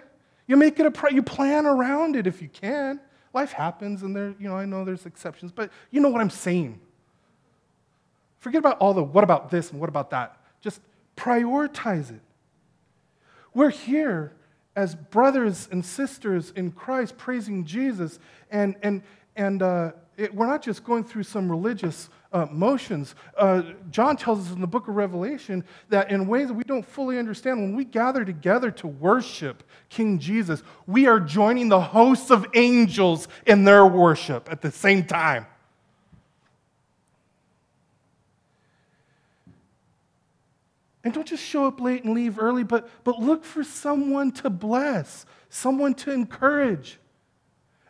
You 0.46 0.56
make 0.56 0.78
it 0.80 0.86
a 0.86 1.14
you 1.14 1.22
plan 1.22 1.66
around 1.66 2.16
it 2.16 2.26
if 2.26 2.40
you 2.42 2.48
can. 2.48 3.00
Life 3.34 3.52
happens, 3.52 4.02
and 4.02 4.16
there, 4.16 4.34
you 4.38 4.48
know, 4.48 4.56
I 4.56 4.64
know 4.64 4.84
there's 4.84 5.04
exceptions, 5.04 5.52
but 5.52 5.70
you 5.90 6.00
know 6.00 6.08
what 6.08 6.20
I'm 6.20 6.30
saying. 6.30 6.80
Forget 8.38 8.60
about 8.60 8.78
all 8.78 8.94
the 8.94 9.02
what 9.02 9.24
about 9.24 9.50
this 9.50 9.70
and 9.70 9.80
what 9.80 9.88
about 9.88 10.10
that. 10.10 10.40
Just 10.60 10.80
prioritize 11.16 12.10
it. 12.10 12.20
We're 13.52 13.70
here 13.70 14.32
as 14.76 14.94
brothers 14.94 15.68
and 15.72 15.84
sisters 15.84 16.52
in 16.54 16.70
Christ 16.70 17.18
praising 17.18 17.64
Jesus, 17.64 18.18
and, 18.50 18.76
and, 18.82 19.02
and 19.34 19.60
uh, 19.60 19.92
it, 20.16 20.32
we're 20.34 20.46
not 20.46 20.62
just 20.62 20.84
going 20.84 21.04
through 21.04 21.24
some 21.24 21.50
religious 21.50 22.08
uh, 22.32 22.46
motions. 22.50 23.14
Uh, 23.36 23.62
John 23.90 24.16
tells 24.16 24.46
us 24.46 24.54
in 24.54 24.60
the 24.60 24.66
book 24.66 24.88
of 24.88 24.96
Revelation 24.96 25.64
that 25.88 26.10
in 26.10 26.26
ways 26.26 26.48
that 26.48 26.54
we 26.54 26.64
don't 26.64 26.84
fully 26.84 27.18
understand, 27.18 27.60
when 27.60 27.74
we 27.74 27.84
gather 27.84 28.24
together 28.24 28.70
to 28.72 28.86
worship 28.86 29.62
King 29.88 30.18
Jesus, 30.18 30.62
we 30.86 31.06
are 31.06 31.20
joining 31.20 31.68
the 31.68 31.80
hosts 31.80 32.30
of 32.30 32.46
angels 32.54 33.28
in 33.46 33.64
their 33.64 33.86
worship 33.86 34.48
at 34.50 34.60
the 34.60 34.70
same 34.70 35.04
time. 35.04 35.46
And 41.04 41.14
don't 41.14 41.26
just 41.26 41.44
show 41.44 41.66
up 41.66 41.80
late 41.80 42.04
and 42.04 42.12
leave 42.12 42.38
early, 42.38 42.64
but, 42.64 42.90
but 43.04 43.18
look 43.18 43.44
for 43.44 43.64
someone 43.64 44.30
to 44.32 44.50
bless, 44.50 45.24
someone 45.48 45.94
to 45.94 46.10
encourage. 46.10 46.98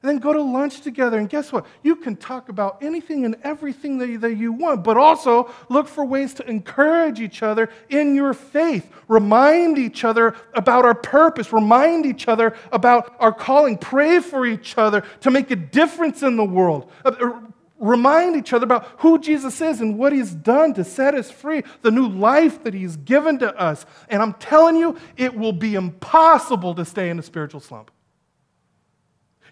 And 0.03 0.09
then 0.09 0.19
go 0.19 0.33
to 0.33 0.41
lunch 0.41 0.81
together. 0.81 1.19
And 1.19 1.29
guess 1.29 1.53
what? 1.53 1.67
You 1.83 1.97
can 1.97 2.17
talk 2.17 2.49
about 2.49 2.83
anything 2.83 3.25
and 3.25 3.37
everything 3.43 3.99
that 3.99 4.09
you, 4.09 4.19
that 4.19 4.37
you 4.37 4.53
want, 4.53 4.85
but 4.85 4.97
also 4.97 5.53
look 5.69 5.89
for 5.89 6.05
ways 6.05 6.35
to 6.35 6.49
encourage 6.49 7.21
each 7.21 7.43
other 7.43 7.69
in 7.89 8.15
your 8.15 8.33
faith. 8.33 8.89
Remind 9.09 9.77
each 9.79 10.05
other 10.05 10.37
about 10.55 10.85
our 10.85 10.95
purpose. 10.95 11.53
Remind 11.53 12.07
each 12.07 12.29
other 12.29 12.55
about 12.71 13.17
our 13.19 13.33
calling. 13.33 13.77
Pray 13.77 14.21
for 14.21 14.47
each 14.47 14.79
other 14.79 15.03
to 15.21 15.31
make 15.31 15.51
a 15.51 15.57
difference 15.57 16.23
in 16.23 16.37
the 16.37 16.45
world. 16.45 16.91
Uh, 17.05 17.41
remind 17.79 18.37
each 18.37 18.53
other 18.53 18.65
about 18.65 18.87
who 18.99 19.19
Jesus 19.19 19.61
is 19.61 19.81
and 19.81 19.99
what 19.99 20.13
he's 20.13 20.35
done 20.35 20.75
to 20.75 20.85
set 20.85 21.15
us 21.15 21.31
free, 21.31 21.63
the 21.83 21.91
new 21.91 22.09
life 22.09 22.65
that 22.65 22.75
he's 22.75 22.97
given 22.97 23.39
to 23.39 23.57
us. 23.57 23.87
And 24.09 24.23
I'm 24.23 24.35
telling 24.35 24.77
you, 24.77 24.97
it 25.17 25.35
will 25.35 25.53
be 25.53 25.75
impossible 25.75 26.75
to 26.75 26.85
stay 26.85 27.11
in 27.11 27.19
a 27.19 27.23
spiritual 27.23 27.61
slump. 27.61 27.91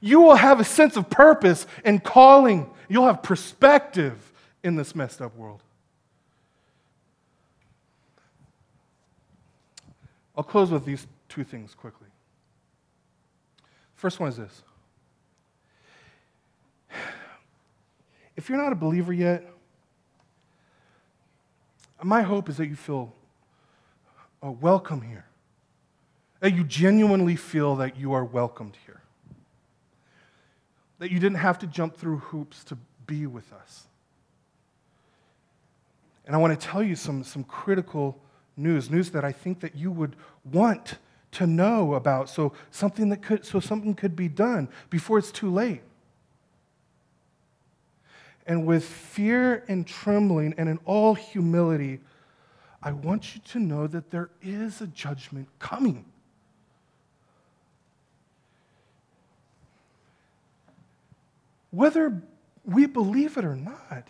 You 0.01 0.21
will 0.21 0.37
have 0.37 0.61
a 0.61 0.65
sense 0.65 0.97
of 0.97 1.09
purpose 1.11 1.67
and 1.85 2.03
calling. 2.03 2.71
You'll 2.89 3.07
have 3.07 3.23
perspective 3.23 4.33
in 4.63 4.77
this 4.77 4.95
messed 4.95 5.21
up 5.21 5.37
world. 5.37 5.63
I'll 10.37 10.45
close 10.45 10.71
with 10.71 10.85
these 10.85 11.07
two 11.29 11.45
things 11.45 11.75
quickly. 11.75 12.09
First 13.95 14.21
one 14.21 14.29
is 14.29 14.37
this 14.37 14.63
If 18.37 18.49
you're 18.49 18.59
not 18.59 18.73
a 18.73 18.77
believer 18.77 19.13
yet, 19.13 19.45
my 22.03 22.23
hope 22.23 22.49
is 22.49 22.59
that 22.59 22.67
you 22.67 22.77
feel 22.77 23.13
welcome 24.43 25.03
here, 25.03 25.25
that 26.39 26.55
you 26.55 26.63
genuinely 26.63 27.35
feel 27.35 27.75
that 27.77 27.97
you 27.97 28.13
are 28.13 28.25
welcomed 28.25 28.77
here, 28.86 28.86
that 30.99 31.11
you 31.11 31.19
didn't 31.19 31.39
have 31.39 31.59
to 31.61 31.67
jump 31.67 31.97
through 31.97 32.19
hoops 32.19 32.65
to 32.65 32.79
be 33.07 33.27
with 33.27 33.53
us. 33.53 33.85
And 36.27 36.35
I 36.35 36.39
want 36.39 36.59
to 36.59 36.67
tell 36.67 36.83
you 36.83 36.97
some, 36.97 37.23
some 37.23 37.45
critical 37.45 38.19
news, 38.57 38.91
news 38.91 39.11
that 39.11 39.25
I 39.25 39.33
think 39.33 39.61
that 39.61 39.77
you 39.77 39.91
would 39.93 40.17
want 40.45 40.97
to 41.33 41.47
know 41.47 41.95
about 41.95 42.31
so 42.31 42.53
something 42.71 43.11
that 43.11 43.21
could 43.23 43.45
so 43.45 43.61
something 43.61 43.95
could 43.95 44.17
be 44.17 44.27
done 44.27 44.69
before 44.89 45.19
it's 45.19 45.31
too 45.31 45.53
late 45.53 45.83
and 48.47 48.65
with 48.65 48.85
fear 48.85 49.65
and 49.69 49.87
trembling 49.87 50.55
and 50.57 50.69
in 50.69 50.79
all 50.85 51.15
humility, 51.15 52.01
I 52.83 52.93
want 52.93 53.35
you 53.35 53.41
to 53.49 53.59
know 53.59 53.87
that 53.89 54.11
there 54.11 54.31
is 54.41 54.81
a 54.81 54.87
judgment 54.87 55.49
coming. 55.59 56.05
Whether 61.77 62.23
we 62.65 62.87
believe 62.87 63.37
it 63.37 63.45
or 63.45 63.55
not. 63.55 64.09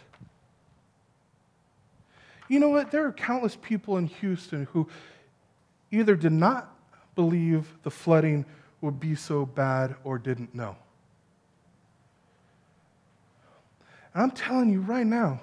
You 2.49 2.61
know 2.61 2.69
what? 2.69 2.93
There 2.93 3.05
are 3.05 3.13
countless 3.13 3.57
people 3.61 3.97
in 3.97 4.07
Houston 4.07 4.69
who 4.73 4.89
either 5.91 6.15
did 6.15 6.31
not 6.31 6.73
believe 7.17 7.67
the 7.83 7.91
flooding 7.91 8.45
would 8.83 9.01
be 9.01 9.17
so 9.17 9.45
bad 9.45 9.97
or 10.05 10.17
didn't 10.17 10.55
know. 10.55 10.77
And 14.15 14.23
I'm 14.23 14.31
telling 14.31 14.71
you 14.71 14.81
right 14.83 15.07
now, 15.07 15.41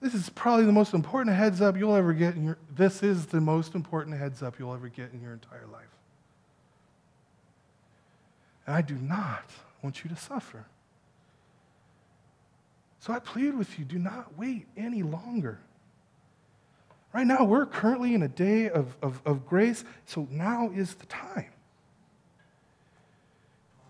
this 0.00 0.12
is 0.12 0.28
probably 0.28 0.64
the 0.64 0.72
most 0.72 0.92
important 0.92 1.36
heads 1.36 1.60
up 1.60 1.76
you'll 1.76 1.94
ever 1.94 2.12
get 2.12 2.34
in 2.34 2.44
your 2.44 2.58
this 2.74 3.04
is 3.04 3.26
the 3.26 3.40
most 3.40 3.76
important 3.76 4.18
heads 4.18 4.42
up 4.42 4.58
you'll 4.58 4.74
ever 4.74 4.88
get 4.88 5.12
in 5.12 5.20
your 5.20 5.34
entire 5.34 5.66
life. 5.72 5.86
And 8.66 8.74
I 8.74 8.82
do 8.82 8.96
not 8.96 9.52
want 9.82 10.04
you 10.04 10.10
to 10.10 10.16
suffer. 10.16 10.66
So 13.00 13.12
I 13.12 13.18
plead 13.20 13.54
with 13.54 13.78
you, 13.78 13.84
do 13.84 13.98
not 13.98 14.36
wait 14.36 14.66
any 14.76 15.02
longer. 15.02 15.60
Right 17.12 17.26
now, 17.26 17.44
we're 17.44 17.66
currently 17.66 18.14
in 18.14 18.22
a 18.22 18.28
day 18.28 18.68
of, 18.68 18.96
of, 19.00 19.22
of 19.24 19.46
grace, 19.46 19.84
so 20.04 20.28
now 20.30 20.70
is 20.74 20.94
the 20.94 21.06
time. 21.06 21.50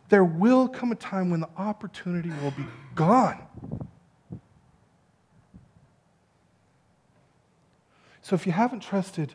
There 0.08 0.24
will 0.24 0.68
come 0.68 0.92
a 0.92 0.94
time 0.94 1.30
when 1.30 1.40
the 1.40 1.48
opportunity 1.56 2.30
will 2.42 2.52
be 2.52 2.64
gone. 2.94 3.42
So 8.22 8.34
if 8.34 8.46
you 8.46 8.52
haven't 8.52 8.80
trusted 8.80 9.34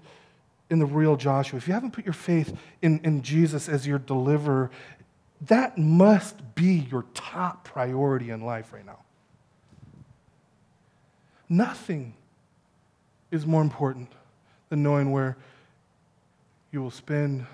in 0.69 0.79
the 0.79 0.85
real 0.85 1.15
Joshua, 1.15 1.57
if 1.57 1.67
you 1.67 1.73
haven't 1.73 1.91
put 1.91 2.05
your 2.05 2.13
faith 2.13 2.57
in, 2.81 2.99
in 3.03 3.21
Jesus 3.21 3.67
as 3.67 3.85
your 3.85 3.99
deliverer, 3.99 4.71
that 5.47 5.77
must 5.77 6.55
be 6.55 6.87
your 6.89 7.05
top 7.13 7.65
priority 7.65 8.29
in 8.29 8.41
life 8.41 8.71
right 8.73 8.85
now. 8.85 8.99
Nothing 11.49 12.13
is 13.31 13.45
more 13.45 13.61
important 13.61 14.11
than 14.69 14.83
knowing 14.83 15.11
where 15.11 15.37
you 16.71 16.81
will 16.81 16.91
spend 16.91 17.45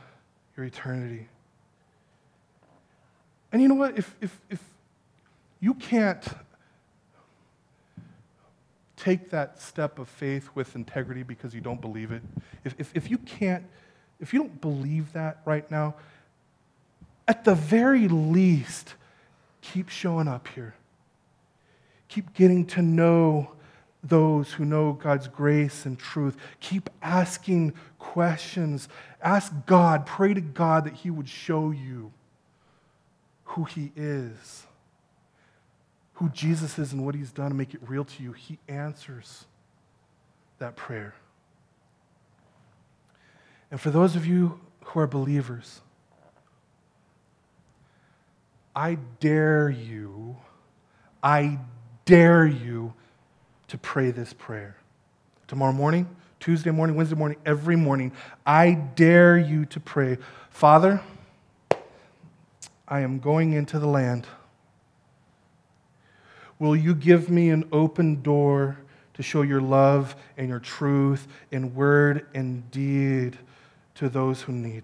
your 0.56 0.66
eternity. 0.66 1.28
And 3.52 3.62
you 3.62 3.68
know 3.68 3.76
what? 3.76 3.98
If, 3.98 4.16
if, 4.22 4.40
if 4.50 4.64
you 5.60 5.74
can't 5.74 6.24
take 8.96 9.30
that 9.32 9.62
step 9.62 9.98
of 9.98 10.08
faith 10.08 10.50
with 10.54 10.76
integrity 10.76 11.24
because 11.24 11.54
you 11.54 11.62
don't 11.62 11.82
believe 11.82 12.12
it, 12.12 12.22
if, 12.64 12.76
if, 12.78 12.92
if 12.94 13.10
you 13.10 13.18
can't, 13.18 13.66
if 14.20 14.34
you 14.34 14.40
don't 14.40 14.62
believe 14.62 15.14
that 15.14 15.40
right 15.46 15.70
now, 15.72 15.96
at 17.30 17.44
the 17.44 17.54
very 17.54 18.08
least, 18.08 18.96
keep 19.62 19.88
showing 19.88 20.28
up 20.28 20.48
here. 20.48 20.74
Keep 22.08 22.34
getting 22.34 22.66
to 22.66 22.82
know 22.82 23.52
those 24.04 24.52
who 24.54 24.66
know 24.66 24.94
God's 24.94 25.28
grace 25.28 25.86
and 25.86 26.00
truth. 26.00 26.36
Keep 26.60 26.90
asking 27.04 27.76
questions. 28.00 28.90
Ask 29.22 29.54
God, 29.68 30.08
pray 30.08 30.34
to 30.34 30.42
God 30.42 30.86
that 30.86 30.94
He 30.94 31.12
would 31.12 31.30
show 31.30 31.70
you 31.70 32.12
who 33.44 33.66
He 33.66 33.92
is, 33.96 34.66
who 36.14 36.30
Jesus 36.30 36.80
is, 36.80 36.94
and 36.94 37.06
what 37.06 37.14
He's 37.14 37.32
done, 37.32 37.48
and 37.48 37.58
make 37.58 37.76
it 37.76 37.82
real 37.86 38.06
to 38.06 38.24
you. 38.24 38.32
He 38.32 38.58
answers 38.68 39.46
that 40.58 40.76
prayer. 40.76 41.14
And 43.70 43.80
for 43.80 43.92
those 43.92 44.16
of 44.16 44.26
you 44.26 44.60
who 44.86 45.00
are 45.00 45.06
believers, 45.06 45.82
I 48.76 48.98
dare 49.20 49.70
you, 49.70 50.38
I 51.22 51.60
dare 52.06 52.46
you 52.46 52.94
to 53.68 53.78
pray 53.78 54.12
this 54.12 54.34
prayer. 54.34 54.78
Tomorrow 55.48 55.74
morning, 55.74 56.08
Tuesday 56.40 56.72
morning, 56.72 56.96
Wednesday 56.96 57.16
morning, 57.16 57.38
every 57.46 57.76
morning, 57.76 58.12
I 58.46 58.74
dare 58.74 59.38
you 59.38 59.66
to 59.66 59.80
pray, 59.80 60.18
Father, 60.50 61.02
I 62.88 63.02
am 63.02 63.20
going 63.20 63.54
into 63.54 63.80
the 63.80 63.88
land. 63.88 64.26
Will 66.58 66.76
you 66.76 66.94
give 66.96 67.30
me 67.30 67.50
an 67.50 67.68
open 67.72 68.22
door 68.22 68.78
to 69.14 69.24
show 69.24 69.42
your 69.42 69.62
love 69.62 70.16
and 70.38 70.50
your 70.50 70.60
truth 70.60 71.28
in 71.52 71.76
word 71.76 72.26
and 72.34 72.70
deed 72.72 73.38
to 73.96 74.10
those 74.10 74.42
who 74.42 74.54
need? 74.54 74.84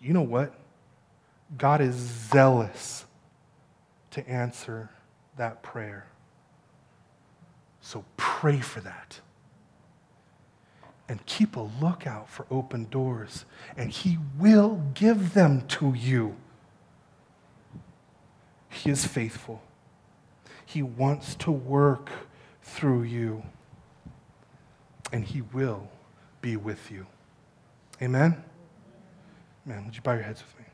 You 0.00 0.12
know 0.12 0.22
what? 0.22 0.54
God 1.56 1.80
is 1.80 1.94
zealous 1.94 3.04
to 4.10 4.28
answer 4.28 4.90
that 5.36 5.62
prayer. 5.62 6.06
So 7.80 8.04
pray 8.16 8.60
for 8.60 8.80
that. 8.80 9.20
And 11.08 11.24
keep 11.24 11.56
a 11.56 11.70
lookout 11.80 12.28
for 12.28 12.46
open 12.50 12.84
doors, 12.90 13.46
and 13.78 13.90
He 13.90 14.18
will 14.38 14.82
give 14.92 15.32
them 15.32 15.66
to 15.68 15.94
you. 15.94 16.36
He 18.68 18.90
is 18.90 19.06
faithful. 19.06 19.62
He 20.66 20.82
wants 20.82 21.34
to 21.36 21.50
work 21.50 22.10
through 22.62 23.04
you, 23.04 23.42
and 25.10 25.24
He 25.24 25.40
will 25.40 25.88
be 26.42 26.56
with 26.58 26.90
you. 26.90 27.06
Amen? 28.02 28.44
Amen. 29.68 29.84
Would 29.84 29.96
you 29.96 30.00
bow 30.00 30.14
your 30.14 30.22
heads 30.22 30.42
with 30.42 30.58
me? 30.58 30.64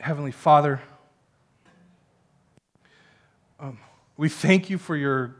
Heavenly 0.00 0.32
Father, 0.32 0.80
um, 3.60 3.78
we 4.16 4.28
thank 4.28 4.70
you 4.70 4.76
for 4.76 4.96
your 4.96 5.36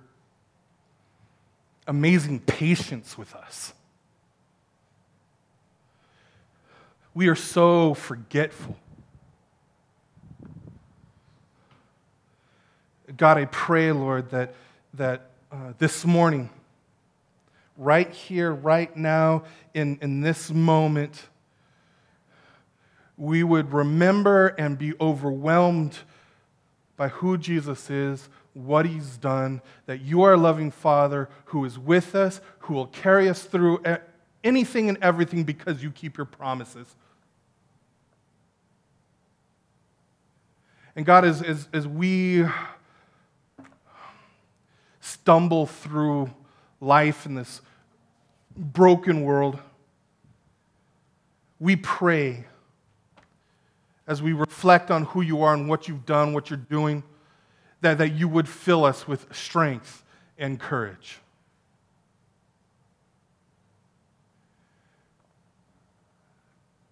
amazing 1.88 2.38
patience 2.38 3.18
with 3.18 3.34
us. 3.34 3.72
We 7.14 7.26
are 7.26 7.34
so 7.34 7.94
forgetful. 7.94 8.76
God, 13.16 13.38
I 13.38 13.46
pray, 13.46 13.90
Lord, 13.90 14.30
that, 14.30 14.54
that 14.94 15.30
uh, 15.50 15.72
this 15.78 16.04
morning, 16.04 16.50
right 17.78 18.12
here, 18.12 18.52
right 18.52 18.94
now, 18.96 19.44
in, 19.72 19.98
in 20.02 20.20
this 20.20 20.50
moment, 20.50 21.28
we 23.16 23.42
would 23.42 23.72
remember 23.72 24.48
and 24.48 24.76
be 24.76 24.92
overwhelmed 25.00 25.96
by 26.96 27.08
who 27.08 27.38
Jesus 27.38 27.88
is, 27.88 28.28
what 28.52 28.84
he's 28.84 29.16
done, 29.16 29.62
that 29.86 30.00
you 30.00 30.22
are 30.22 30.34
a 30.34 30.36
loving 30.36 30.72
Father 30.72 31.28
who 31.46 31.64
is 31.64 31.78
with 31.78 32.16
us, 32.16 32.40
who 32.60 32.74
will 32.74 32.88
carry 32.88 33.28
us 33.28 33.44
through 33.44 33.80
anything 34.42 34.88
and 34.88 34.98
everything 35.00 35.44
because 35.44 35.82
you 35.82 35.92
keep 35.92 36.16
your 36.16 36.26
promises. 36.26 36.96
And 40.96 41.06
God, 41.06 41.24
as, 41.24 41.40
as, 41.42 41.68
as 41.72 41.86
we 41.86 42.44
stumble 45.00 45.66
through 45.66 46.30
life 46.80 47.24
in 47.24 47.36
this 47.36 47.60
broken 48.58 49.22
world, 49.22 49.58
we 51.60 51.76
pray 51.76 52.44
as 54.06 54.22
we 54.22 54.32
reflect 54.32 54.90
on 54.90 55.04
who 55.04 55.20
you 55.20 55.42
are 55.42 55.54
and 55.54 55.68
what 55.68 55.86
you've 55.86 56.06
done, 56.06 56.32
what 56.32 56.50
you're 56.50 56.56
doing, 56.56 57.02
that, 57.82 57.98
that 57.98 58.10
you 58.10 58.26
would 58.26 58.48
fill 58.48 58.84
us 58.84 59.06
with 59.06 59.32
strength 59.34 60.02
and 60.38 60.58
courage. 60.58 61.20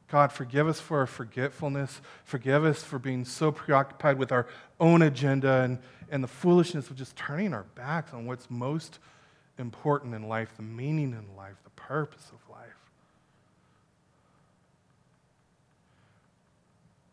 God, 0.09 0.31
forgive 0.31 0.69
us 0.69 0.79
for 0.79 1.01
our 1.01 1.07
forgetfulness. 1.07 2.01
Forgive 2.25 2.64
us 2.64 2.83
for 2.83 2.99
being 2.99 3.25
so 3.25 3.51
preoccupied 3.51 4.19
with 4.19 4.31
our 4.31 4.47
own 4.79 5.03
agenda 5.03 5.62
and, 5.62 5.79
and 6.11 6.23
the 6.23 6.29
foolishness 6.29 6.91
of 6.91 6.97
just 6.97 7.17
turning 7.17 7.53
our 7.53 7.64
backs 7.75 8.12
on 8.12 8.25
what's 8.25 8.49
most 8.49 8.95
important 8.95 9.16
in 9.59 10.28
life, 10.28 10.50
the 10.57 10.62
meaning 10.62 11.12
in 11.12 11.36
life, 11.36 11.54
the 11.64 11.70
purpose 11.70 12.30
of 12.32 12.50
life. 12.50 12.86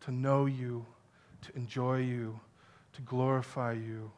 to 0.04 0.12
know 0.12 0.44
you, 0.44 0.84
to 1.40 1.56
enjoy 1.56 1.98
you, 1.98 2.38
to 2.92 3.00
glorify 3.02 3.72
you. 3.72 4.10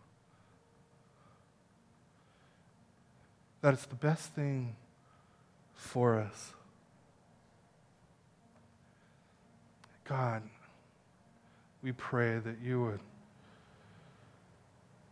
That 3.61 3.75
it's 3.75 3.87
the 3.87 3.95
best 3.95 4.33
thing 4.33 4.75
for 5.75 6.19
us. 6.19 6.55
God, 10.05 10.43
we 11.83 11.93
pray 11.93 12.39
that 12.39 12.57
you 12.63 12.83
would 12.83 13.01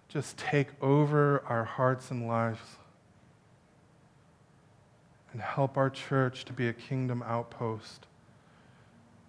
just 0.09 0.37
take 0.37 0.69
over 0.81 1.43
our 1.47 1.65
hearts 1.65 2.11
and 2.11 2.27
lives 2.27 2.61
and 5.35 5.43
help 5.43 5.77
our 5.77 5.91
church 5.91 6.45
to 6.45 6.53
be 6.53 6.69
a 6.69 6.73
kingdom 6.73 7.23
outpost 7.27 8.07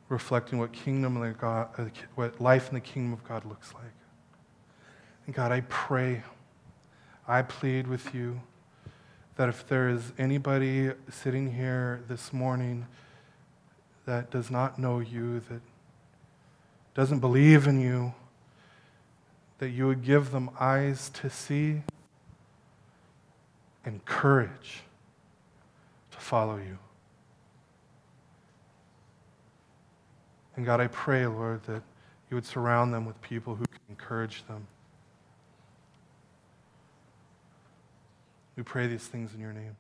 reflecting 0.07 0.59
what 0.59 0.71
kingdom 0.71 1.35
God, 1.39 1.69
uh, 1.79 1.85
what 2.13 2.39
life 2.39 2.69
in 2.69 2.75
the 2.75 2.79
kingdom 2.79 3.11
of 3.11 3.23
God 3.23 3.43
looks 3.43 3.73
like. 3.73 3.83
And 5.25 5.33
God, 5.33 5.51
I 5.51 5.61
pray, 5.61 6.21
I 7.27 7.41
plead 7.41 7.87
with 7.87 8.13
you 8.13 8.39
that 9.35 9.49
if 9.49 9.67
there 9.67 9.89
is 9.89 10.13
anybody 10.19 10.91
sitting 11.09 11.55
here 11.55 12.03
this 12.07 12.31
morning 12.31 12.85
that 14.05 14.29
does 14.29 14.51
not 14.51 14.77
know 14.77 14.99
you, 14.99 15.39
that 15.49 15.61
doesn't 16.93 17.19
believe 17.19 17.65
in 17.65 17.81
you, 17.81 18.13
that 19.57 19.69
you 19.69 19.87
would 19.87 20.03
give 20.03 20.29
them 20.29 20.51
eyes 20.59 21.09
to 21.15 21.31
see 21.31 21.81
and 23.83 24.05
courage 24.05 24.84
follow 26.25 26.57
you. 26.57 26.77
And 30.55 30.65
God, 30.65 30.81
I 30.81 30.87
pray, 30.87 31.27
Lord, 31.27 31.63
that 31.65 31.83
you 32.29 32.35
would 32.35 32.45
surround 32.45 32.93
them 32.93 33.05
with 33.05 33.21
people 33.21 33.55
who 33.55 33.65
can 33.65 33.81
encourage 33.89 34.45
them. 34.47 34.65
We 38.55 38.63
pray 38.63 38.87
these 38.87 39.05
things 39.05 39.33
in 39.35 39.39
your 39.39 39.53
name. 39.53 39.75